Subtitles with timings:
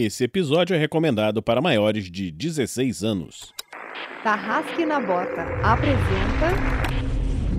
[0.00, 3.52] Esse episódio é recomendado para maiores de 16 anos.
[4.22, 6.54] Tarrasque na Bota apresenta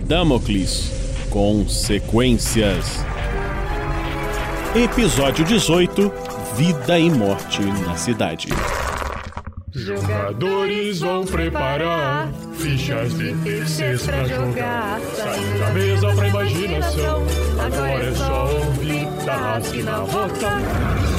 [0.08, 0.90] Damocles
[1.30, 3.04] Consequências.
[4.74, 6.14] Episódio 18
[6.56, 8.48] Vida e Morte na Cidade.
[9.74, 15.02] Jogadores vão preparar fichas de terceiros pra jogar.
[15.02, 17.26] Saindo da mesa pra imaginação.
[17.60, 21.19] Agora é só ouvir Tarrasque na Bota.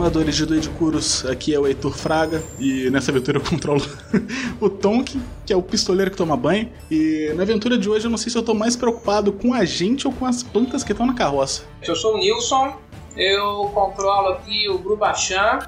[0.00, 3.82] Domadores de Doidicuros, aqui é o Heitor Fraga e nessa aventura eu controlo
[4.58, 6.72] o Tonkin, que é o pistoleiro que toma banho.
[6.90, 9.62] E na aventura de hoje eu não sei se eu tô mais preocupado com a
[9.66, 11.64] gente ou com as plantas que estão na carroça.
[11.82, 12.78] Eu sou o Nilson,
[13.14, 15.58] eu controlo aqui o Grubachan,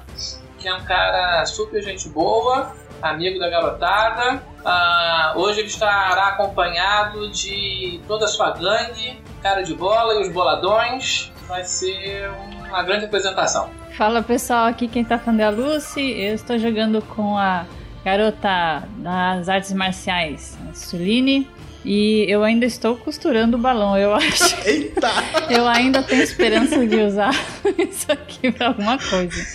[0.57, 4.43] que é um cara super gente boa, amigo da garotada.
[4.65, 10.29] Ah, hoje ele estará acompanhado de toda a sua gangue, cara de bola e os
[10.29, 11.31] boladões.
[11.47, 12.31] Vai ser
[12.67, 13.82] uma grande apresentação.
[13.97, 16.01] Fala pessoal, aqui quem tá falando é a Lucy.
[16.01, 17.65] Eu estou jogando com a
[18.03, 21.47] garota das artes marciais, a Suline.
[21.85, 24.55] E eu ainda estou costurando o balão, eu acho.
[24.65, 25.11] Eita!
[25.49, 27.35] Eu ainda tenho esperança de usar
[27.77, 29.45] isso aqui pra alguma coisa.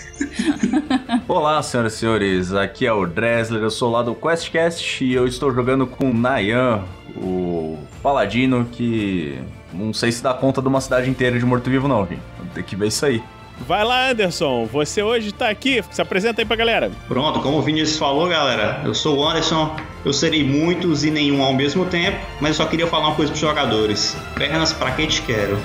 [1.26, 5.26] Olá, senhoras e senhores, aqui é o Dresler, eu sou lá do QuestCast e eu
[5.26, 6.84] estou jogando com o Nayan,
[7.16, 9.40] o paladino que
[9.72, 12.22] não sei se dá conta de uma cidade inteira de morto-vivo não, gente.
[12.54, 13.22] Tem que ver isso aí.
[13.66, 14.66] Vai lá, Anderson.
[14.66, 15.82] Você hoje tá aqui.
[15.90, 16.90] Se apresenta aí pra galera.
[17.06, 19.74] Pronto, como o Vinícius falou, galera, eu sou o Anderson.
[20.04, 23.30] Eu serei muitos e nenhum ao mesmo tempo, mas eu só queria falar uma coisa
[23.30, 25.58] pros jogadores: pernas pra quem te quero.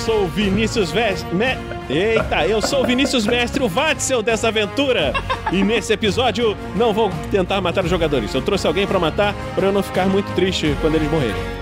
[0.00, 1.34] Sou Vinícius Mestre.
[1.34, 1.56] Me...
[1.88, 5.12] Eita, eu sou Vinícius Mestre, o Vatzel dessa aventura.
[5.52, 8.34] E nesse episódio não vou tentar matar os jogadores.
[8.34, 11.59] Eu trouxe alguém pra matar pra eu não ficar muito triste quando eles morrerem.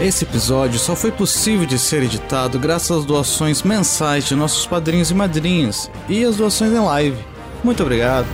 [0.00, 5.10] Esse episódio só foi possível de ser editado graças às doações mensais de nossos padrinhos
[5.10, 7.22] e madrinhas e às doações em live.
[7.62, 8.26] Muito obrigado.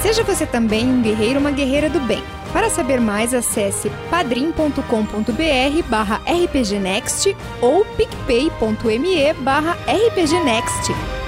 [0.00, 2.22] Seja você também um guerreiro ou uma guerreira do bem.
[2.52, 11.19] Para saber mais, acesse padrim.com.br barra rpgnext ou picpay.me barra rpgnext.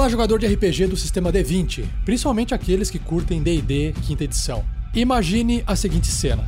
[0.00, 4.64] Olá, jogador de RPG do sistema D20, principalmente aqueles que curtem D&D quinta edição.
[4.94, 6.42] Imagine a seguinte cena.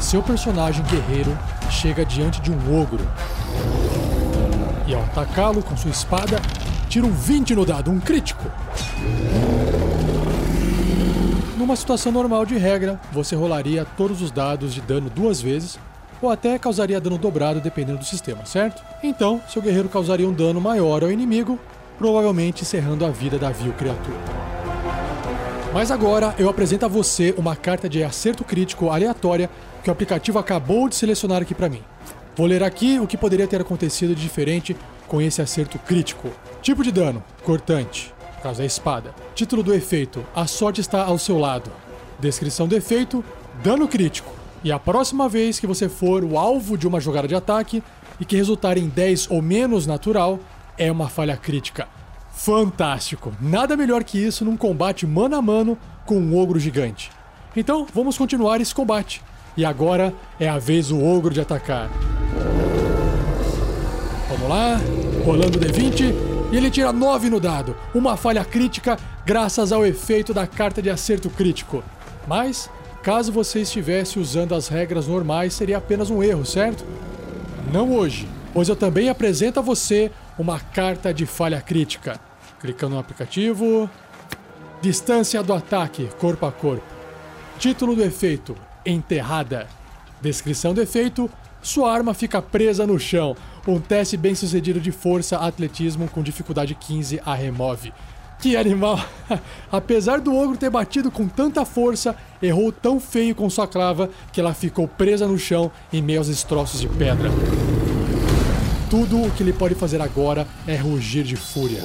[0.00, 1.38] Seu personagem guerreiro
[1.70, 3.06] chega diante de um ogro.
[4.88, 6.42] E ao atacá-lo com sua espada,
[6.88, 8.50] tira um 20 no dado, um crítico.
[11.56, 15.78] Numa situação normal de regra, você rolaria todos os dados de dano duas vezes
[16.24, 18.82] ou até causaria dano dobrado dependendo do sistema, certo?
[19.02, 21.58] Então, seu guerreiro causaria um dano maior ao inimigo,
[21.98, 24.16] provavelmente encerrando a vida da vil criatura.
[25.72, 29.50] Mas agora eu apresento a você uma carta de acerto crítico aleatória
[29.82, 31.82] que o aplicativo acabou de selecionar aqui para mim.
[32.36, 34.76] Vou ler aqui o que poderia ter acontecido de diferente
[35.08, 36.30] com esse acerto crítico.
[36.62, 39.14] Tipo de dano: cortante, caso é espada.
[39.34, 41.70] Título do efeito: A sorte está ao seu lado.
[42.18, 43.24] Descrição do efeito:
[43.62, 44.43] Dano crítico.
[44.64, 47.82] E a próxima vez que você for o alvo de uma jogada de ataque
[48.18, 50.40] e que resultar em 10 ou menos natural,
[50.78, 51.86] é uma falha crítica.
[52.32, 53.30] Fantástico!
[53.42, 55.76] Nada melhor que isso num combate mano a mano
[56.06, 57.12] com um ogro gigante.
[57.54, 59.20] Então, vamos continuar esse combate.
[59.54, 61.90] E agora é a vez do ogro de atacar.
[64.30, 64.80] Vamos lá,
[65.26, 66.14] rolando o D20
[66.50, 67.76] e ele tira 9 no dado.
[67.94, 71.84] Uma falha crítica graças ao efeito da carta de acerto crítico.
[72.26, 72.70] Mas,
[73.04, 76.86] caso você estivesse usando as regras normais, seria apenas um erro, certo?
[77.70, 82.18] Não hoje, pois eu também apresento a você uma carta de falha crítica.
[82.58, 83.90] Clicando no aplicativo.
[84.80, 86.82] Distância do ataque, corpo a corpo.
[87.58, 88.56] Título do efeito:
[88.86, 89.68] Enterrada.
[90.22, 91.30] Descrição do efeito:
[91.60, 93.36] Sua arma fica presa no chão.
[93.68, 97.92] Um teste bem sucedido de força atletismo com dificuldade 15 a remove.
[98.44, 99.02] Que animal!
[99.72, 104.38] Apesar do ogro ter batido com tanta força, errou tão feio com sua clava que
[104.38, 107.30] ela ficou presa no chão em meio aos destroços de pedra.
[108.90, 111.80] Tudo o que ele pode fazer agora é rugir de fúria.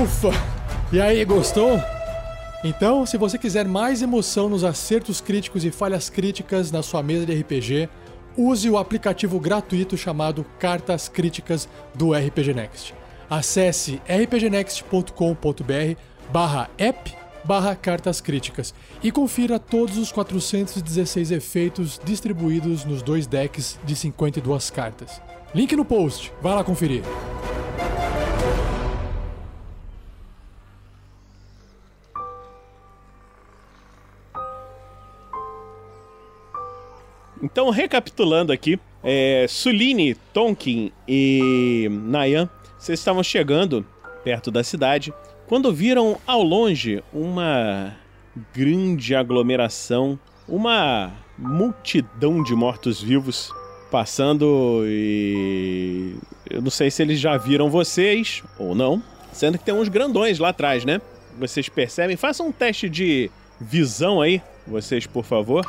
[0.00, 0.30] Ufa!
[0.92, 1.82] E aí, gostou?
[2.62, 7.26] Então, se você quiser mais emoção nos acertos críticos e falhas críticas na sua mesa
[7.26, 7.88] de RPG,
[8.36, 12.94] use o aplicativo gratuito chamado Cartas Críticas do RPG Next.
[13.28, 16.00] Acesse rpgnext.com.br
[16.32, 23.78] barra app barra cartas críticas e confira todos os 416 efeitos distribuídos nos dois decks
[23.84, 25.22] de 52 cartas.
[25.54, 27.02] Link no post, vai lá conferir.
[37.42, 42.48] Então, recapitulando aqui, é, Suline, Tonkin e Nayan,
[42.78, 43.86] vocês estavam chegando
[44.24, 45.12] perto da cidade
[45.46, 47.94] quando viram ao longe uma
[48.52, 50.18] grande aglomeração,
[50.48, 53.52] uma multidão de mortos-vivos
[53.90, 56.16] passando e.
[56.50, 59.02] Eu não sei se eles já viram vocês ou não,
[59.32, 61.00] sendo que tem uns grandões lá atrás, né?
[61.38, 62.16] Vocês percebem?
[62.16, 63.30] Façam um teste de
[63.60, 65.66] visão aí, vocês, por favor.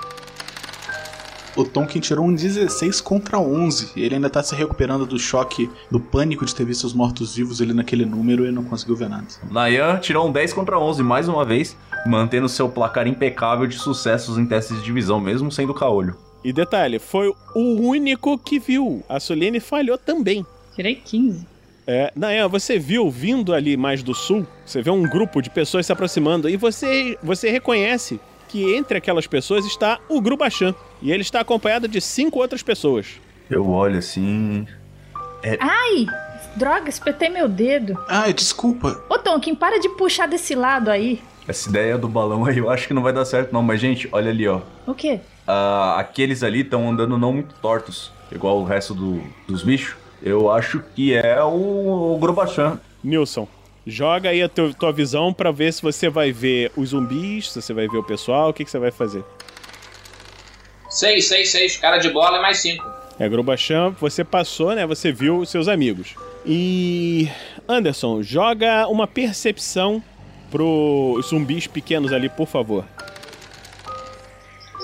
[1.57, 3.93] O Tonkin tirou um 16 contra 11.
[3.95, 7.73] Ele ainda tá se recuperando do choque, do pânico de ter visto os mortos-vivos ali
[7.73, 9.25] naquele número e não conseguiu ver nada.
[9.49, 11.75] Nayan tirou um 10 contra 11 mais uma vez,
[12.05, 16.15] mantendo seu placar impecável de sucessos em testes de divisão, mesmo sendo caolho.
[16.43, 19.03] E detalhe, foi o único que viu.
[19.09, 20.45] A Soline falhou também.
[20.75, 21.43] Tirei 15.
[21.87, 25.87] É, Nayan, você viu vindo ali mais do sul, você vê um grupo de pessoas
[25.87, 30.73] se aproximando e você, você reconhece que entre aquelas pessoas está o Grubachan.
[31.01, 33.19] E ele está acompanhado de cinco outras pessoas.
[33.49, 34.65] Eu olho assim.
[35.59, 36.05] Ai!
[36.55, 37.97] Droga, espetei meu dedo.
[38.09, 39.03] Ai, desculpa.
[39.09, 41.21] Ô, Tonkin, para de puxar desse lado aí.
[41.47, 43.61] Essa ideia do balão aí eu acho que não vai dar certo, não.
[43.61, 44.61] Mas, gente, olha ali, ó.
[44.87, 45.19] O quê?
[45.47, 49.95] Ah, aqueles ali estão andando não muito tortos, igual o resto do- dos bichos.
[50.21, 52.79] Eu acho que é o, o Grobachan.
[53.03, 53.47] Nilson,
[53.87, 57.61] joga aí a teu- tua visão pra ver se você vai ver os zumbis, se
[57.61, 59.23] você vai ver o pessoal, o que, que você vai fazer.
[60.89, 61.77] 6, 6, 6.
[61.77, 62.83] Cara de bola é mais 5.
[63.19, 64.85] É, Grobachan, você passou, né?
[64.85, 66.15] Você viu os seus amigos.
[66.45, 67.27] E.
[67.67, 70.01] Anderson, joga uma percepção
[70.51, 72.85] pros zumbis pequenos ali, por favor.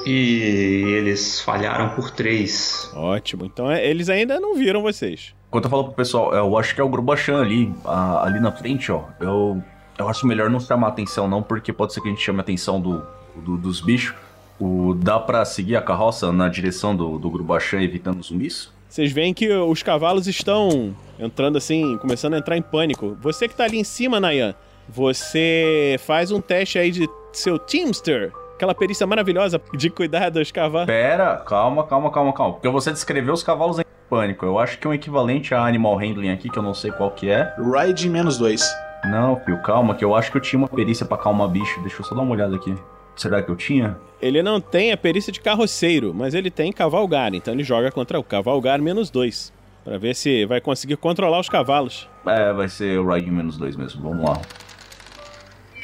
[0.06, 2.90] E eles falharam por três.
[2.94, 3.46] Ótimo.
[3.46, 5.34] Então é, eles ainda não viram vocês.
[5.54, 8.52] Enquanto eu falo pro pessoal, eu acho que é o Grobachan ali, ah, ali na
[8.52, 9.04] frente, ó.
[9.20, 9.62] Eu,
[10.00, 12.42] eu acho melhor não chamar atenção, não, porque pode ser que a gente chame a
[12.42, 13.04] atenção do,
[13.36, 14.16] do- dos bichos.
[14.60, 18.72] O, dá pra seguir a carroça na direção do, do Grubachan evitando os zumbis?
[18.90, 23.16] Vocês veem que os cavalos estão entrando assim, começando a entrar em pânico.
[23.22, 24.56] Você que tá ali em cima, Nayan,
[24.90, 28.32] você faz um teste aí de seu Teamster.
[28.56, 30.88] Aquela perícia maravilhosa de cuidar dos cavalos.
[30.88, 32.54] Pera, calma, calma, calma, calma.
[32.54, 33.84] Porque você descreveu os cavalos em
[34.14, 34.46] pânico.
[34.46, 37.10] Eu acho que é um equivalente a Animal Handling aqui, que eu não sei qual
[37.10, 37.52] que é.
[37.58, 38.62] Ride menos 2.
[39.06, 41.82] Não, Pio, calma, que eu acho que eu tinha uma perícia pra calmar bicho.
[41.82, 42.76] Deixa eu só dar uma olhada aqui.
[43.16, 43.98] Será que eu tinha?
[44.22, 48.20] Ele não tem a perícia de carroceiro, mas ele tem cavalgar, então ele joga contra
[48.20, 49.52] o cavalgar menos dois.
[49.84, 52.08] Pra ver se vai conseguir controlar os cavalos.
[52.26, 54.02] É, vai ser o Ride menos 2 mesmo.
[54.02, 54.40] Vamos lá.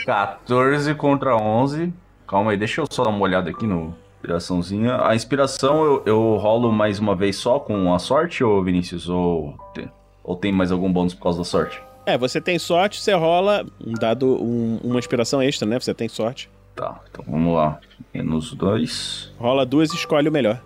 [0.05, 1.93] 14 contra 11.
[2.25, 4.99] Calma aí, deixa eu só dar uma olhada aqui no inspiraçãozinha.
[5.05, 9.07] A inspiração eu, eu rolo mais uma vez só com a sorte, ou Vinícius?
[9.09, 9.89] Ou, tem-
[10.23, 11.81] ou tem mais algum bônus por causa da sorte?
[12.05, 15.79] É, você tem sorte, você rola um dado, um- uma inspiração extra, né?
[15.79, 16.49] Você tem sorte.
[16.75, 17.79] Tá, então vamos lá.
[18.13, 19.31] Menos 2.
[19.39, 20.59] Rola duas e escolhe o melhor.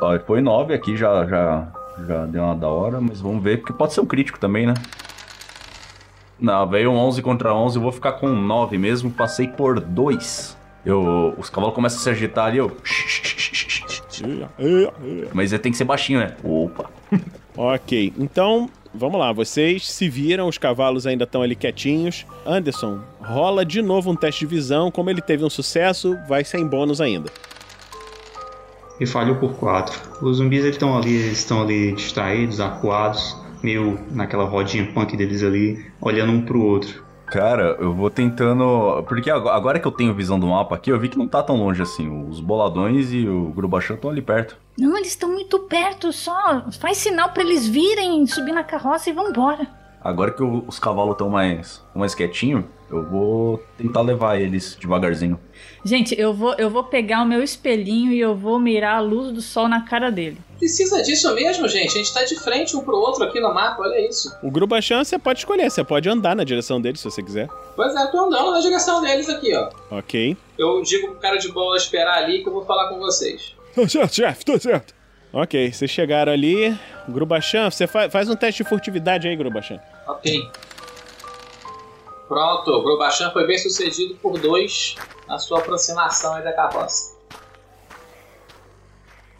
[0.00, 1.68] Ó, foi 9 aqui, já, já,
[2.06, 4.74] já deu uma da hora, mas vamos ver, porque pode ser um crítico também, né?
[6.38, 10.56] Não, veio um 11 contra 11, eu vou ficar com 9 mesmo, passei por 2.
[10.84, 12.76] Eu, os cavalos começam a se agitar ali, eu...
[15.32, 16.36] Mas é, tem que ser baixinho, né?
[16.42, 16.90] Opa.
[17.56, 22.26] Ok, então vamos lá, vocês se viram, os cavalos ainda estão ali quietinhos.
[22.46, 24.90] Anderson, rola de novo um teste de visão.
[24.90, 27.30] Como ele teve um sucesso, vai sem bônus ainda.
[29.00, 30.24] E falhou por 4.
[30.26, 35.42] Os zumbis eles estão ali, eles estão ali distraídos, acuados, meio naquela rodinha punk deles
[35.42, 37.02] ali, olhando um pro outro.
[37.32, 39.02] Cara, eu vou tentando.
[39.08, 41.42] Porque ag- agora que eu tenho visão do mapa aqui, eu vi que não tá
[41.42, 42.28] tão longe assim.
[42.28, 44.54] Os boladões e o Grubachan estão ali perto.
[44.78, 49.14] Não, eles estão muito perto, só faz sinal pra eles virem, subir na carroça e
[49.14, 49.66] vambora.
[50.04, 55.38] Agora que o- os cavalos estão mais, mais quietinhos, eu vou tentar levar eles devagarzinho.
[55.84, 59.32] Gente, eu vou, eu vou pegar o meu espelhinho e eu vou mirar a luz
[59.32, 60.36] do sol na cara dele.
[60.58, 61.88] Precisa disso mesmo, gente.
[61.88, 64.32] A gente tá de frente um pro outro aqui no mapa, olha isso.
[64.42, 67.48] O Grubachan você pode escolher, você pode andar na direção dele se você quiser.
[67.74, 69.70] Pois é, eu tô andando na direção deles aqui, ó.
[69.90, 70.36] Ok.
[70.58, 73.54] Eu digo pro cara de bola esperar ali que eu vou falar com vocês.
[73.74, 74.94] Tá certo, chefe, tá certo.
[75.32, 76.78] Ok, vocês chegaram ali.
[77.08, 79.80] Grubachan, você fa- faz um teste de furtividade aí, Grubachan.
[80.06, 80.50] Ok.
[82.28, 84.94] Pronto, o Grobachan foi bem sucedido por dois
[85.28, 87.12] na sua aproximação aí da carroça.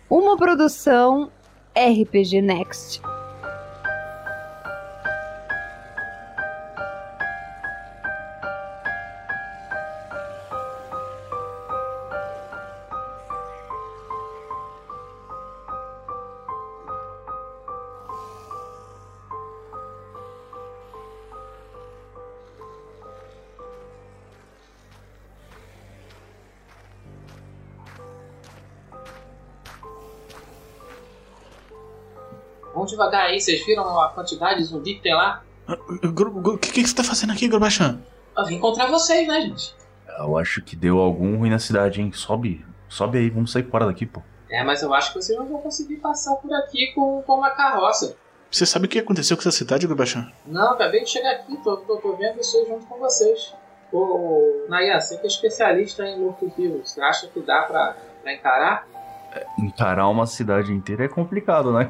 [0.08, 1.30] Uma produção
[1.76, 3.00] RPG Next.
[32.82, 35.44] Vamos devagar aí, vocês viram a quantidade de zumbi que tem lá?
[35.68, 38.00] O que, que você tá fazendo aqui, Grubachan?
[38.36, 39.72] Eu vim encontrar vocês, né, gente?
[40.18, 42.10] Eu acho que deu algum ruim na cidade, hein?
[42.12, 44.20] Sobe, sobe aí, vamos sair fora daqui, pô.
[44.50, 47.50] É, mas eu acho que vocês não vão conseguir passar por aqui com, com uma
[47.50, 48.16] carroça.
[48.50, 50.28] Você sabe o que aconteceu com essa cidade, Grubachan?
[50.44, 53.54] Não, acabei de chegar aqui, tô, tô, tô vendo isso junto com vocês.
[53.92, 58.88] Ô, Nayan, você que é especialista em morto-vivo, você acha que dá pra, pra encarar?
[59.56, 61.88] Encarar uma cidade inteira é complicado, né?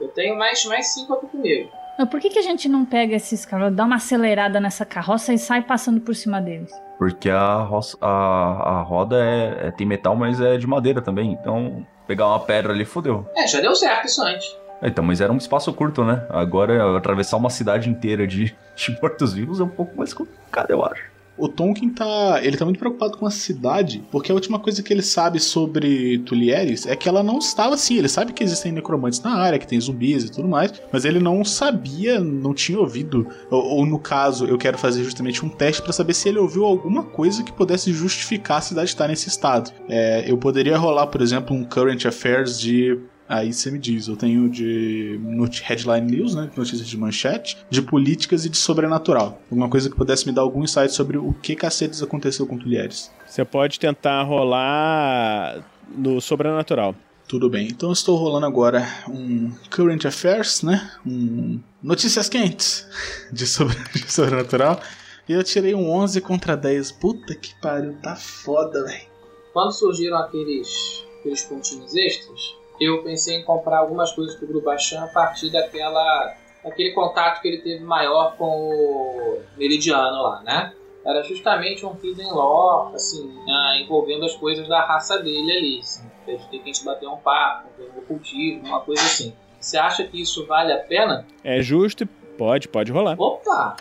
[0.00, 1.70] Eu tenho mais, mais cinco aqui comigo.
[1.98, 5.32] Mas por que, que a gente não pega esses caras, dá uma acelerada nessa carroça
[5.32, 6.72] e sai passando por cima deles?
[6.98, 11.32] Porque a, roça- a, a roda é, é- tem metal, mas é de madeira também.
[11.32, 13.28] Então, pegar uma pedra ali fodeu.
[13.36, 14.56] É, já deu certo isso antes.
[14.82, 16.26] É, Então, mas era um espaço curto, né?
[16.30, 21.13] Agora, atravessar uma cidade inteira de, de mortos-vivos é um pouco mais complicado, eu acho.
[21.36, 22.40] O Tonkin tá.
[22.42, 26.18] Ele tá muito preocupado com a cidade, porque a última coisa que ele sabe sobre
[26.18, 27.98] Tulieres é que ela não estava assim.
[27.98, 31.18] Ele sabe que existem necromantes na área, que tem zumbis e tudo mais, mas ele
[31.18, 33.26] não sabia, não tinha ouvido.
[33.50, 36.64] Ou, ou no caso, eu quero fazer justamente um teste pra saber se ele ouviu
[36.64, 39.72] alguma coisa que pudesse justificar a cidade estar nesse estado.
[39.88, 44.16] É, eu poderia rolar, por exemplo, um Current Affairs de Aí você me diz, eu
[44.16, 45.18] tenho de
[45.62, 49.40] headline news, né, notícias de manchete, de políticas e de sobrenatural.
[49.50, 53.10] Alguma coisa que pudesse me dar algum insight sobre o que cacetes aconteceu com Tulieres.
[53.26, 55.64] Você pode tentar rolar
[55.96, 56.94] no sobrenatural.
[57.26, 62.86] Tudo bem, então eu estou rolando agora um Current Affairs, né, um notícias quentes
[63.32, 64.80] de, sobre, de sobrenatural.
[65.26, 66.92] E eu tirei um 11 contra 10.
[66.92, 69.06] Puta que pariu, tá foda, velho.
[69.54, 72.40] Quando surgiram aqueles, aqueles pontinhos extras,
[72.80, 77.58] eu pensei em comprar algumas coisas pro Grubachan a partir daquela, daquele contato que ele
[77.58, 80.72] teve maior com o Meridiano lá, né?
[81.04, 86.10] Era justamente um Hidden Law, assim, ah, envolvendo as coisas da raça dele ali, assim.
[86.24, 89.34] De repente a gente bater um papo, um cultivo, uma coisa assim.
[89.60, 91.26] Você acha que isso vale a pena?
[91.42, 93.16] É justo e pode, pode rolar.
[93.18, 93.76] Opa!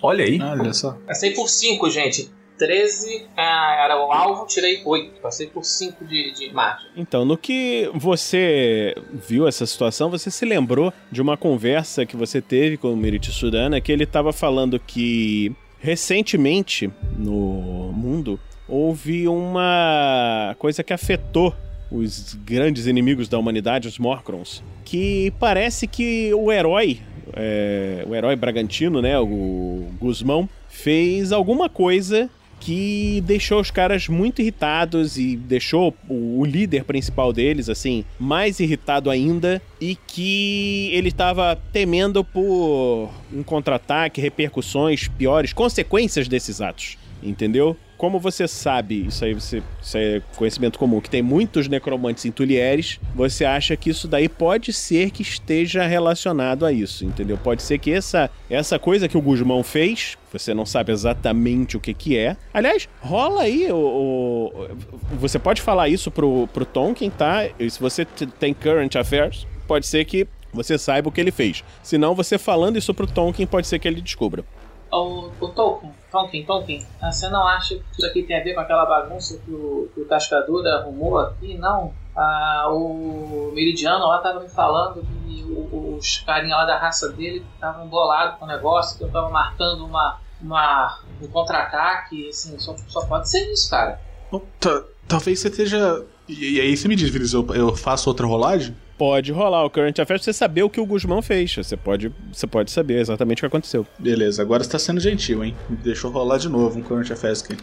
[0.00, 0.40] Olha aí.
[0.40, 0.96] Olha só.
[1.06, 2.30] Passei por 5, gente.
[2.58, 5.20] 13 ah, era o alvo, tirei 8.
[5.20, 6.88] Passei por 5 de, de margem.
[6.96, 12.40] Então, no que você viu essa situação, você se lembrou de uma conversa que você
[12.40, 20.56] teve com o Merit Surana, que ele estava falando que recentemente no mundo houve uma
[20.58, 21.54] coisa que afetou
[21.90, 27.00] os grandes inimigos da humanidade, os Morcrons, que parece que o herói,
[27.32, 32.28] é, o herói Bragantino, né, o Guzmão, fez alguma coisa
[32.60, 39.10] que deixou os caras muito irritados e deixou o, líder principal deles, assim, mais irritado
[39.10, 47.76] ainda e que ele estava temendo por um contra-ataque, repercussões piores, consequências desses atos, entendeu?
[47.96, 52.24] Como você sabe, isso aí, você, isso aí é conhecimento comum, que tem muitos necromantes
[52.24, 57.38] em Tulieres, você acha que isso daí pode ser que esteja relacionado a isso, entendeu?
[57.38, 61.80] Pode ser que essa, essa coisa que o Guzmão fez, você não sabe exatamente o
[61.80, 62.36] que que é.
[62.52, 63.76] Aliás, rola aí o...
[63.76, 64.68] o-
[65.18, 67.48] você pode falar isso pro, pro Tonkin, tá?
[67.58, 71.62] E se você tem Current Affairs, pode ser que você saiba o que ele fez.
[71.82, 74.44] Senão, você falando isso pro Tonkin, pode ser que ele descubra.
[74.90, 78.60] O, o Tolkien, Tonkin, ah, você não acha que isso aqui tem a ver com
[78.60, 81.56] aquela bagunça que o, que o Cascadura arrumou aqui?
[81.58, 81.92] Não.
[82.16, 87.88] Ah, o Meridiano lá tava me falando que os carinha lá da raça dele estavam
[87.88, 93.04] bolados com o negócio, que eu tava marcando uma, uma, um contra-ataque, assim, só, só
[93.06, 94.00] pode ser isso, cara.
[95.08, 96.04] Talvez você esteja.
[96.28, 98.76] E, aí você me diz, Vinícius, eu faço outra rolagem?
[98.98, 101.54] Pode rolar o Current Affairs pra você saber o que o Guzmão fez.
[101.54, 103.86] Você pode, você pode saber exatamente o que aconteceu.
[103.98, 105.54] Beleza, agora você tá sendo gentil, hein?
[105.68, 107.56] Deixa eu rolar de novo um Current Affairs aqui.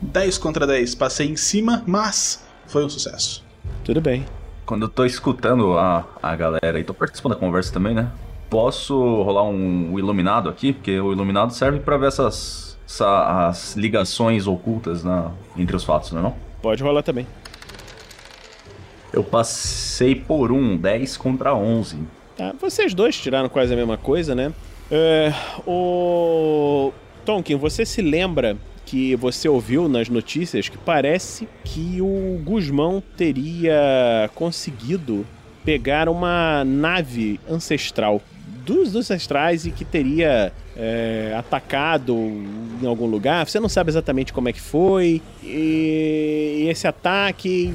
[0.00, 3.44] 10 contra 10, passei em cima, mas foi um sucesso.
[3.82, 4.24] Tudo bem.
[4.64, 8.08] Quando eu tô escutando a, a galera e tô participando da conversa também, né?
[8.48, 10.72] Posso rolar um iluminado aqui?
[10.72, 16.12] Porque o iluminado serve pra ver essas, essa- as ligações ocultas na, entre os fatos,
[16.12, 16.36] não é não?
[16.62, 17.26] Pode rolar também.
[19.12, 21.98] Eu passei por um, 10 contra 11.
[22.36, 24.52] Tá, vocês dois tiraram quase a mesma coisa, né?
[24.90, 25.32] É,
[25.66, 26.92] o
[27.24, 34.30] Tonkin, você se lembra que você ouviu nas notícias que parece que o Guzmão teria
[34.34, 35.26] conseguido
[35.62, 38.22] pegar uma nave ancestral
[38.64, 42.14] dos ancestrais e que teria é, atacado
[42.82, 43.46] em algum lugar.
[43.46, 45.20] Você não sabe exatamente como é que foi.
[45.42, 47.74] E esse ataque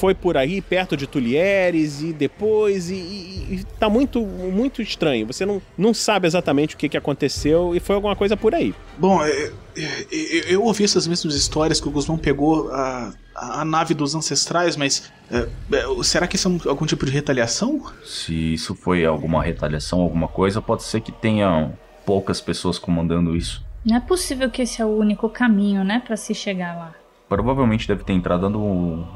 [0.00, 2.90] foi por aí, perto de Tulieres, e depois.
[2.90, 5.26] E, e- e tá muito, muito estranho.
[5.26, 8.74] Você não, não sabe exatamente o que, que aconteceu e foi alguma coisa por aí.
[8.96, 13.64] Bom, é, é, é, eu ouvi essas mesmas histórias que o Guzmão pegou a, a,
[13.64, 15.46] nave dos ancestrais, mas é,
[16.02, 17.84] será que isso é um- algum tipo de retaliação?
[18.04, 21.76] Se isso foi alguma retaliação, alguma coisa, pode ser que tenham
[22.06, 23.62] poucas pessoas comandando isso.
[23.84, 26.94] Não é possível que esse é o único caminho, né, pra se chegar lá.
[27.28, 29.06] Provavelmente deve ter entrado no,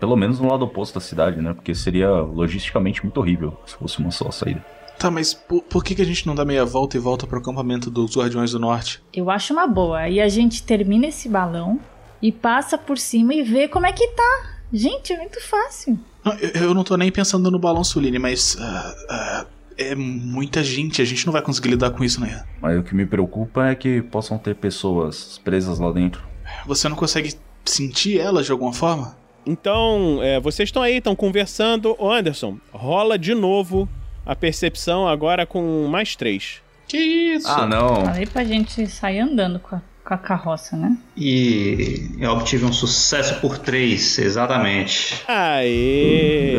[0.00, 1.52] pelo menos no lado oposto da cidade, né?
[1.54, 4.64] Porque seria logisticamente muito horrível se fosse uma só saída.
[4.98, 7.38] Tá, mas por, por que, que a gente não dá meia volta e volta pro
[7.38, 9.00] acampamento dos Guardiões do Norte?
[9.14, 9.98] Eu acho uma boa.
[9.98, 11.78] Aí a gente termina esse balão
[12.20, 14.58] e passa por cima e vê como é que tá.
[14.72, 15.98] Gente, é muito fácil.
[16.24, 19.46] Não, eu, eu não tô nem pensando no balão Suline, mas ah, ah,
[19.78, 22.44] é muita gente, a gente não vai conseguir lidar com isso, né?
[22.60, 26.26] Mas o que me preocupa é que possam ter pessoas presas lá dentro.
[26.66, 29.16] Você não consegue sentir elas de alguma forma?
[29.48, 31.96] Então, é, vocês estão aí, estão conversando.
[31.98, 33.88] Ô Anderson, rola de novo
[34.26, 36.60] a percepção agora com mais três.
[36.86, 37.48] Que isso?
[37.48, 38.04] Ah, não.
[38.04, 40.98] Falei pra gente sair andando com a, com a carroça, né?
[41.16, 45.22] E eu obtive um sucesso por 3, exatamente.
[45.26, 46.58] Aê!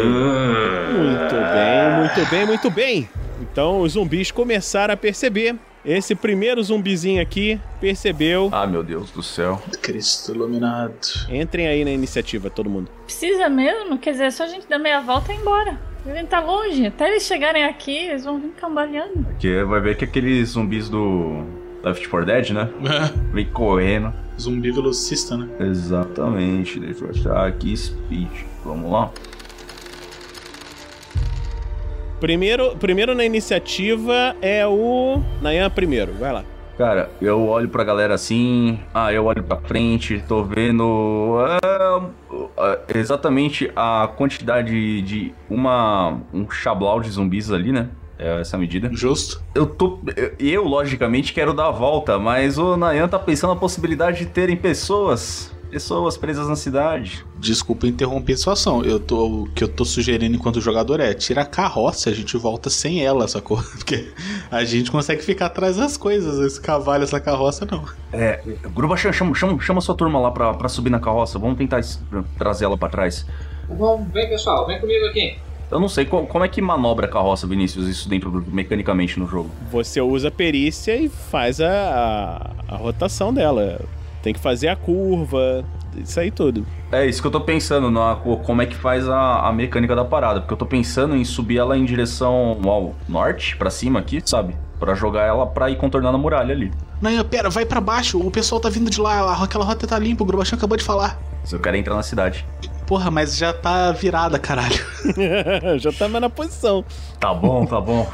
[0.98, 3.10] Muito bem, muito bem, muito bem.
[3.40, 5.56] Então os zumbis começaram a perceber.
[5.84, 8.50] Esse primeiro zumbizinho aqui percebeu.
[8.52, 9.62] Ah, meu Deus do céu.
[9.82, 10.94] Cristo iluminado.
[11.30, 12.90] Entrem aí na iniciativa, todo mundo.
[13.06, 13.98] Precisa mesmo?
[13.98, 15.80] Quer dizer, é só a gente dar meia volta e ir embora.
[16.06, 16.86] A gente tá longe.
[16.86, 19.24] Até eles chegarem aqui, eles vão vir cambaleando.
[19.24, 21.44] Porque vai ver que aqueles zumbis do
[21.84, 22.70] Left 4 Dead, né?
[23.34, 24.14] Vem correndo.
[24.40, 25.48] Zumbi velocista, né?
[25.60, 26.80] Exatamente.
[26.80, 28.30] Deixa eu achar aqui speed.
[28.64, 29.12] Vamos lá.
[32.20, 35.22] Primeiro, primeiro na iniciativa é o.
[35.42, 36.44] Nayan primeiro, vai lá.
[36.78, 42.02] Cara, eu olho pra galera assim, ah, eu olho pra frente, tô vendo ah,
[42.58, 47.90] ah, exatamente a quantidade de uma um chablau de zumbis ali, né?
[48.18, 48.90] É essa medida.
[48.94, 49.42] Justo.
[49.56, 50.00] Eu tô.
[50.16, 54.26] eu- Eu, logicamente, quero dar a volta, mas o Nayan tá pensando na possibilidade de
[54.28, 55.54] terem pessoas.
[55.70, 57.24] Pessoas presas na cidade.
[57.38, 58.84] Desculpa interromper sua ação.
[58.84, 62.36] Eu tô, o que eu tô sugerindo enquanto jogador é tira a carroça, a gente
[62.38, 63.58] volta sem ela, sacou?
[63.78, 64.12] Porque
[64.50, 66.40] a gente consegue ficar atrás das coisas.
[66.40, 67.86] Esse cavalo, essa carroça, não.
[68.12, 68.42] É,
[68.74, 71.38] Grubachan, chama, chama, chama sua turma lá pra, pra subir na carroça.
[71.38, 71.82] Vamos tentar
[72.38, 73.26] trazer ela pra trás.
[73.70, 75.38] Bom, vem pessoal, vem comigo aqui.
[75.70, 79.20] Eu não sei co- como é que manobra a carroça, Vinícius, isso dentro do, mecanicamente
[79.20, 79.52] no jogo.
[79.72, 81.70] Você usa a perícia e faz a,
[82.68, 83.80] a, a rotação dela.
[84.22, 85.64] Tem que fazer a curva,
[85.98, 86.66] isso aí tudo.
[86.92, 89.96] É isso que eu tô pensando, na, co- como é que faz a, a mecânica
[89.96, 90.42] da parada.
[90.42, 94.56] Porque eu tô pensando em subir ela em direção ao norte, pra cima aqui, sabe?
[94.80, 96.72] Pra jogar ela pra ir contornando a muralha ali.
[97.02, 98.20] Não, pera, vai pra baixo.
[98.20, 99.42] O pessoal tá vindo de lá.
[99.42, 100.24] Aquela rota tá limpa.
[100.24, 101.18] O Grubachan acabou de falar.
[101.44, 102.46] Se eu quero entrar na cidade.
[102.88, 104.76] Porra, mas já tá virada, caralho.
[105.80, 106.84] Já tava na posição.
[107.20, 108.06] Tá bom, tá bom.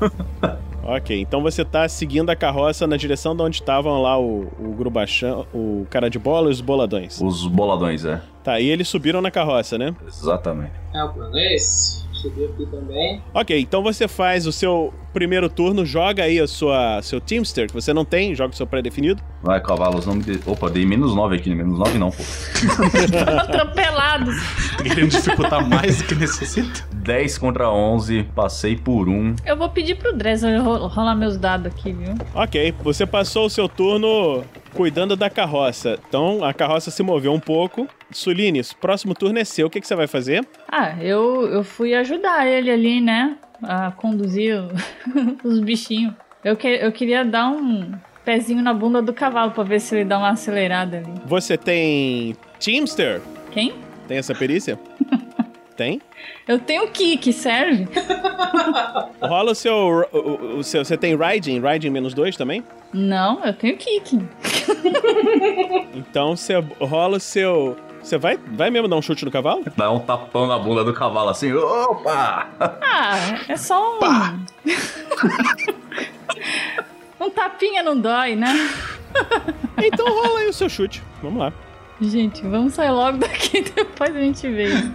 [0.84, 4.74] Ok, então você tá seguindo a carroça na direção de onde estavam lá o, o
[4.76, 7.20] Grubachan, o cara de bola e os boladões.
[7.20, 8.20] Os boladões, é.
[8.42, 9.94] Tá, e eles subiram na carroça, né?
[10.06, 10.72] Exatamente.
[10.92, 12.02] É o plano esse.
[12.22, 13.20] Subir aqui também.
[13.34, 17.74] Ok, então você faz o seu primeiro turno, joga aí a sua seu Teamster, que
[17.74, 19.22] você não tem, joga o seu pré-definido.
[19.42, 20.38] Vai, cavalos, não me dê...
[20.46, 22.22] Opa, dei menos 9 aqui, menos 9 não, pô.
[23.40, 24.36] Atropelados.
[24.82, 26.86] Querendo dificultar mais do que necessita.
[26.94, 29.36] 10 contra 11, passei por 1.
[29.44, 32.14] Eu vou pedir pro Dresser ro- rolar meus dados aqui, viu?
[32.34, 35.98] Ok, você passou o seu turno cuidando da carroça.
[36.08, 37.86] Então a carroça se moveu um pouco.
[38.12, 39.66] Sulines, próximo turno é seu.
[39.66, 40.46] O que, que você vai fazer?
[40.68, 43.36] Ah, eu, eu fui ajudar ele ali, né?
[43.62, 44.70] A conduzir o-
[45.48, 46.14] os bichinhos.
[46.44, 47.92] Eu, que, eu queria dar um
[48.24, 51.12] pezinho na bunda do cavalo pra ver se ele dá uma acelerada ali.
[51.26, 53.20] Você tem Teamster?
[53.52, 53.74] Quem?
[54.08, 54.78] Tem essa perícia?
[55.76, 56.00] tem?
[56.46, 57.86] Eu tenho kick, serve?
[59.22, 59.74] Rola o seu,
[60.12, 60.84] o, o- seu.
[60.84, 61.60] Você tem Riding?
[61.60, 62.62] Riding menos 2 também?
[62.92, 64.18] Não, eu tenho kick.
[65.94, 67.76] Então você rola o seu.
[68.02, 69.62] Você vai, vai mesmo dar um chute no cavalo?
[69.76, 71.52] Dá um tapão na bunda do cavalo assim.
[71.52, 72.48] Opa!
[72.60, 73.14] Ah,
[73.48, 74.00] é só um.
[77.24, 78.52] um tapinha não dói, né?
[79.84, 81.02] Então rola aí o seu chute.
[81.20, 81.52] Vamos lá.
[82.00, 84.92] Gente, vamos sair logo daqui, depois a gente vê isso.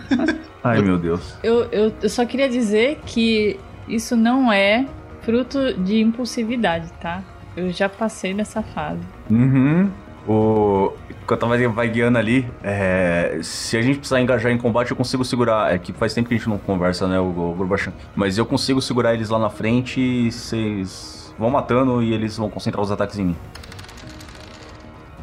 [0.64, 1.36] Ai, meu Deus.
[1.44, 4.86] Eu, eu, eu só queria dizer que isso não é
[5.22, 7.24] fruto de impulsividade, tá?
[7.56, 9.02] Eu já passei dessa fase.
[9.30, 9.90] Uhum.
[10.28, 10.94] O...
[11.24, 15.24] Enquanto vai, vai guiando ali, é, se a gente precisar engajar em combate, eu consigo
[15.26, 15.74] segurar.
[15.74, 17.94] É que faz tempo que a gente não conversa, né, o, o Gorbachan.
[18.16, 22.50] Mas eu consigo segurar eles lá na frente e vocês vão matando e eles vão
[22.50, 23.36] concentrar os ataques em mim.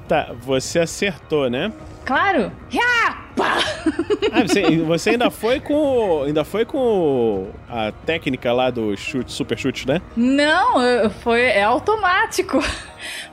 [0.08, 1.72] Tá, você acertou, né?
[2.04, 2.52] Claro!
[4.32, 6.22] Ah, você, você ainda foi com.
[6.24, 10.00] Ainda foi com a técnica lá do chute, super chute, né?
[10.16, 12.58] Não, eu- foi, é automático.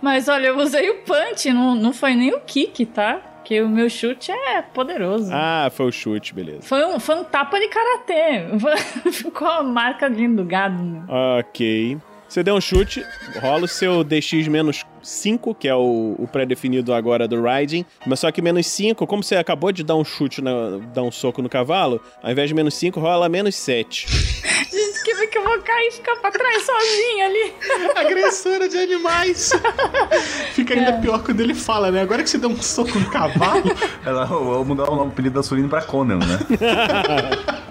[0.02, 3.20] Mas olha, eu usei o punch, não, não foi nem o kick, tá?
[3.38, 5.30] Porque o meu chute é poderoso.
[5.34, 6.62] Ah, foi o chute, beleza.
[6.64, 8.46] Foi um, foi um tapa de karatê.
[9.12, 10.82] Ficou a marca de do gado.
[10.82, 11.04] né?
[11.40, 11.98] Ok.
[12.32, 13.06] Você deu um chute,
[13.42, 17.86] rola o seu DX menos 5, que é o, o pré-definido agora do Riding.
[18.08, 21.12] Mas só que menos 5, como você acabou de dar um chute, na- dar um
[21.12, 24.08] soco no cavalo, ao invés de menos 5, rola menos 7.
[24.10, 27.54] Gente, que, que eu vou cair e ficar pra trás sozinha ali.
[28.00, 29.52] Agressora de animais.
[30.56, 32.00] Fica ainda pior quando ele fala, né?
[32.02, 33.76] Agora que você deu um soco no cavalo.
[34.06, 36.40] Ela, eu vou mudar o nome apelido da Sulina pra Conan, né?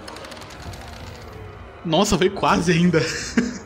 [1.83, 2.99] Nossa, foi quase ainda.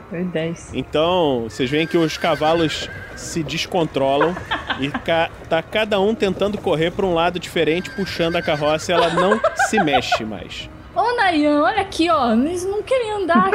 [0.09, 0.71] Foi 10.
[0.73, 4.35] Então, vocês veem que os cavalos se descontrolam
[4.79, 8.95] e ca- tá cada um tentando correr pra um lado diferente, puxando a carroça e
[8.95, 10.69] ela não se mexe mais.
[10.95, 12.31] Ô, Nayan, olha aqui, ó.
[12.33, 13.51] Eles não querem andar.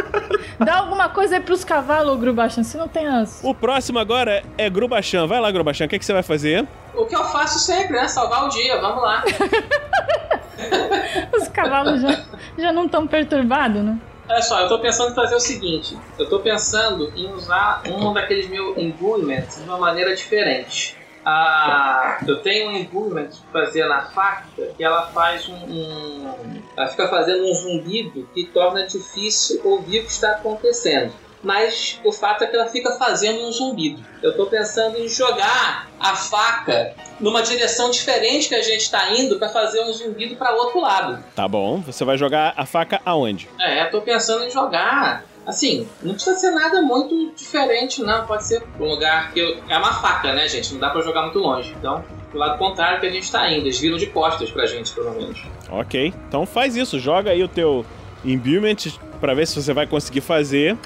[0.59, 2.63] Dá alguma coisa aí pros cavalos, Grubachan.
[2.63, 3.41] Se não tem as.
[3.43, 5.27] O próximo agora é Grubachan.
[5.27, 6.67] Vai lá, Grubachan, o que, que você vai fazer?
[6.95, 8.07] O que eu faço sempre, né?
[8.09, 9.25] Salvar o dia, vamos lá.
[11.35, 12.21] Os cavalos já,
[12.59, 13.97] já não estão perturbados, né?
[14.31, 18.13] Olha só, eu tô pensando em fazer o seguinte: eu tô pensando em usar um
[18.13, 20.97] daqueles meus imbuements de uma maneira diferente.
[21.25, 26.87] Ah, eu tenho um imbuement pra fazer na faca que ela faz um, um- Ela
[26.87, 31.13] fica fazendo um zumbido que torna difícil ouvir o que está acontecendo.
[31.43, 34.03] Mas o fato é que ela fica fazendo um zumbido.
[34.23, 39.39] Eu tô pensando em jogar a faca numa direção diferente que a gente está indo
[39.39, 41.25] para fazer um zumbido para outro lado.
[41.35, 43.49] Tá bom, você vai jogar a faca aonde?
[43.59, 45.25] É, eu tô pensando em jogar.
[45.47, 48.27] Assim, não precisa ser nada muito diferente, não.
[48.27, 49.59] Pode ser um lugar que eu...
[49.69, 50.75] É uma faca, né, gente?
[50.75, 51.75] Não dá pra jogar muito longe.
[51.79, 53.63] Então, pro lado contrário que a gente tá indo.
[53.63, 55.43] Eles viram de costas pra gente, pelo menos.
[55.71, 57.85] Ok, então faz isso, joga aí o teu
[58.25, 58.77] imbuement
[59.21, 60.77] pra ver se você vai conseguir fazer.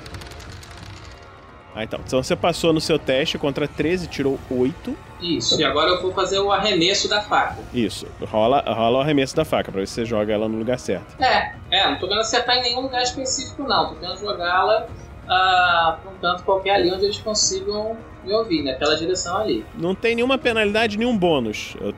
[1.75, 2.01] Ah, então.
[2.07, 4.97] Então você passou no seu teste contra 13, tirou 8.
[5.21, 5.61] Isso.
[5.61, 7.57] E agora eu vou fazer o arremesso da faca.
[7.73, 8.07] Isso.
[8.23, 11.21] Rola, rola o arremesso da faca pra ver se você joga ela no lugar certo.
[11.21, 13.89] É, é, não tô querendo acertar em nenhum lugar específico, não.
[13.89, 14.87] Tô querendo jogá-la
[15.29, 19.65] ah, um qualquer ali onde eles consigam me ouvir, naquela direção ali.
[19.75, 21.77] Não tem nenhuma penalidade, nenhum bônus.
[21.81, 21.95] Eu,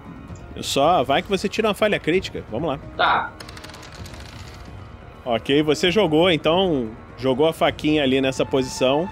[0.55, 2.45] eu só vai que você tira uma falha crítica.
[2.51, 2.79] Vamos lá.
[2.97, 3.33] Tá.
[5.25, 9.09] Ok, você jogou, então jogou a faquinha ali nessa posição.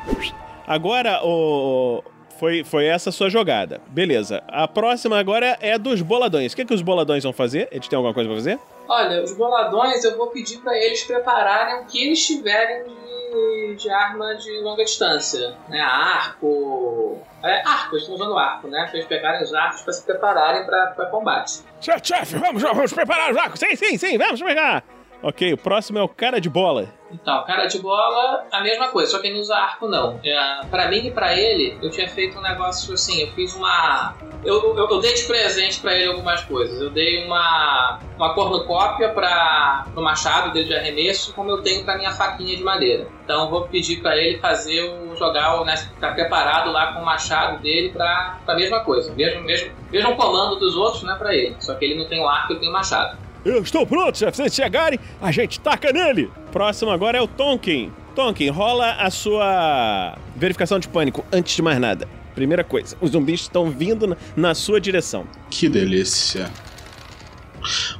[0.66, 2.02] Agora o
[2.38, 3.80] foi, foi essa a sua jogada.
[3.88, 4.42] Beleza.
[4.48, 6.52] A próxima agora é a dos boladões.
[6.52, 7.68] O que, que os boladões vão fazer?
[7.70, 8.58] Eles têm alguma coisa pra fazer?
[8.88, 13.90] Olha, os boladões eu vou pedir pra eles prepararem o que eles tiverem de, de
[13.90, 15.54] arma de longa distância.
[15.68, 15.80] Né?
[15.80, 17.18] Arco.
[17.42, 18.86] É, arco, eles estão usando arco, né?
[18.86, 21.62] Pra eles pegarem os arcos pra se prepararem pra, pra combate.
[21.80, 23.60] Chefe, chefe, vamos, vamos preparar os arcos.
[23.60, 24.82] Sim, sim, sim, vamos pegar.
[25.26, 26.86] Ok, o próximo é o cara de bola.
[27.10, 30.20] Então, cara de bola, a mesma coisa, só que ele não usa arco não.
[30.22, 34.14] É, pra mim e pra ele, eu tinha feito um negócio assim, eu fiz uma.
[34.44, 36.78] Eu, eu, eu dei de presente pra ele algumas coisas.
[36.78, 41.96] Eu dei uma, uma cornucópia pra, pro machado dele de arremesso, como eu tenho pra
[41.96, 43.08] minha faquinha de madeira.
[43.24, 45.64] Então vou pedir pra ele fazer o jogar o.
[45.64, 49.10] Né, ficar preparado lá com o machado dele pra, pra mesma coisa.
[49.14, 51.56] Mesmo, mesmo, mesmo comando dos outros, né, pra ele.
[51.60, 53.23] Só que ele não tem o arco, eu tenho o machado.
[53.44, 54.36] Eu estou pronto, chefe.
[54.36, 56.30] Se eles chegarem, a gente taca nele.
[56.50, 57.92] Próximo agora é o Tonkin.
[58.14, 62.08] Tonkin, rola a sua verificação de pânico antes de mais nada.
[62.34, 65.26] Primeira coisa, os zumbis estão vindo na sua direção.
[65.50, 66.50] Que delícia.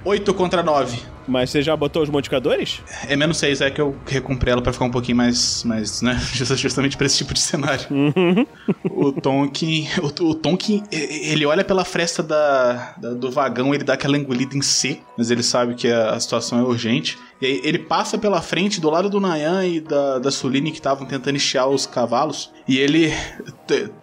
[0.05, 1.14] 8 contra 9.
[1.27, 2.83] Mas você já botou os modificadores?
[3.09, 6.19] É menos 6, é que eu recomprei ela pra ficar um pouquinho mais, mais né?
[6.33, 7.87] Justamente pra esse tipo de cenário.
[8.91, 9.89] o Tonkin.
[10.03, 14.57] O, o Tonkin, ele olha pela fresta da, da, do vagão, ele dá aquela engolida
[14.57, 17.19] em seco, mas ele sabe que a, a situação é urgente.
[17.41, 20.79] E aí ele passa pela frente do lado do Nayan e da, da Suline que
[20.79, 22.51] estavam tentando estiar os cavalos.
[22.67, 23.13] E ele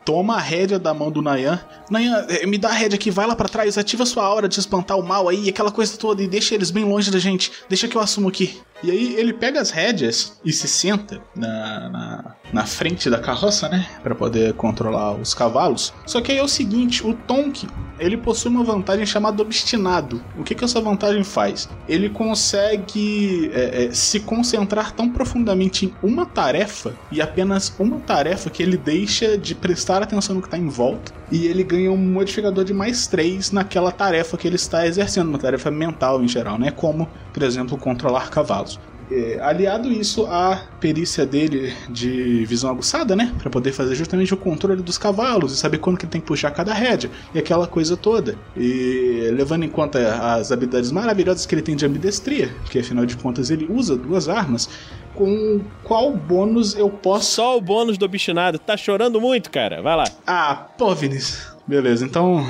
[0.06, 1.60] toma a rédea da mão do Nayan.
[1.90, 4.98] Nayan, me dá a rédea aqui, vai lá para trás, ativa sua aura de espantar
[4.98, 7.52] o mal aí, aquela coisa toda, e deixa eles bem longe da gente.
[7.70, 8.60] Deixa que eu assumo aqui.
[8.84, 13.70] E aí ele pega as rédeas e se senta na, na, na frente da carroça,
[13.70, 13.88] né?
[14.02, 15.94] para poder controlar os cavalos.
[16.06, 17.68] Só que aí é o seguinte, o Tonk,
[18.00, 20.24] ele possui uma vantagem chamada obstinado.
[20.38, 21.70] O que, que essa vantagem faz?
[21.88, 28.50] Ele consegue é, é, se concentrar tão profundamente em uma tarefa, e apenas uma tarefa,
[28.50, 31.98] que ele deixa de prestar atenção no que está em volta, e ele ganha um
[31.98, 36.58] modificador de mais 3 naquela tarefa que ele está exercendo, uma tarefa mental em geral,
[36.58, 36.72] né?
[36.72, 38.71] Como, por exemplo, controlar cavalos.
[39.12, 43.34] É, aliado isso à perícia dele de visão aguçada, né?
[43.40, 46.28] Para poder fazer justamente o controle dos cavalos e saber quando que ele tem que
[46.28, 48.38] puxar cada rédea e aquela coisa toda.
[48.56, 53.18] E levando em conta as habilidades maravilhosas que ele tem de ambidestria, que afinal de
[53.18, 54.70] contas ele usa duas armas,
[55.14, 57.34] com qual bônus eu posso.
[57.34, 58.58] Só o bônus do obstinado.
[58.60, 59.82] Tá chorando muito, cara.
[59.82, 60.06] Vai lá.
[60.26, 61.52] Ah, pô, Vinícius.
[61.68, 62.48] Beleza, então.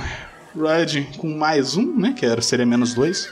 [0.56, 2.14] Ride com mais um, né?
[2.16, 3.30] Que era, seria menos dois.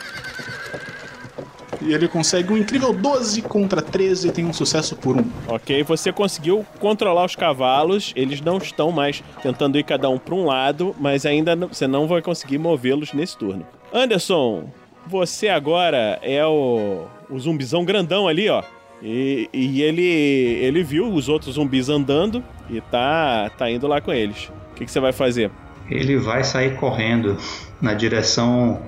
[1.82, 5.24] E ele consegue um incrível 12 contra 13 e tem um sucesso por um.
[5.48, 10.36] Ok, você conseguiu controlar os cavalos, eles não estão mais tentando ir cada um para
[10.36, 13.66] um lado, mas ainda não, você não vai conseguir movê-los nesse turno.
[13.94, 14.66] Anderson,
[15.08, 18.64] você agora é o, o zumbizão grandão ali, ó.
[19.02, 24.12] E, e ele, ele viu os outros zumbis andando e tá, tá indo lá com
[24.12, 24.52] eles.
[24.72, 25.50] O que, que você vai fazer?
[25.90, 27.38] Ele vai sair correndo
[27.82, 28.82] na direção.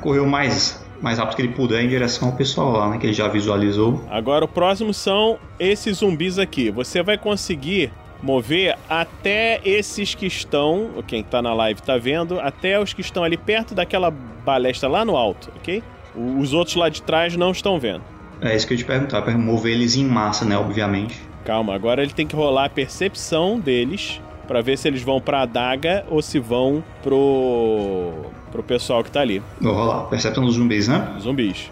[0.00, 2.98] Correu mais mais rápido que ele puder em direção ao pessoal lá, né?
[2.98, 4.02] Que ele já visualizou.
[4.08, 6.70] Agora o próximo são esses zumbis aqui.
[6.70, 12.78] Você vai conseguir mover até esses que estão, quem tá na live tá vendo, até
[12.78, 15.82] os que estão ali perto daquela balestra lá no alto, ok?
[16.14, 18.02] Os outros lá de trás não estão vendo.
[18.40, 21.20] É isso que eu te perguntar, para mover eles em massa, né, obviamente.
[21.44, 25.42] Calma, agora ele tem que rolar a percepção deles para ver se eles vão pra
[25.42, 28.12] adaga ou se vão pro
[28.52, 29.42] pro pessoal que tá ali.
[29.60, 30.04] Vou rolar.
[30.04, 31.16] Percepção dos zumbis, né?
[31.18, 31.70] Zumbis.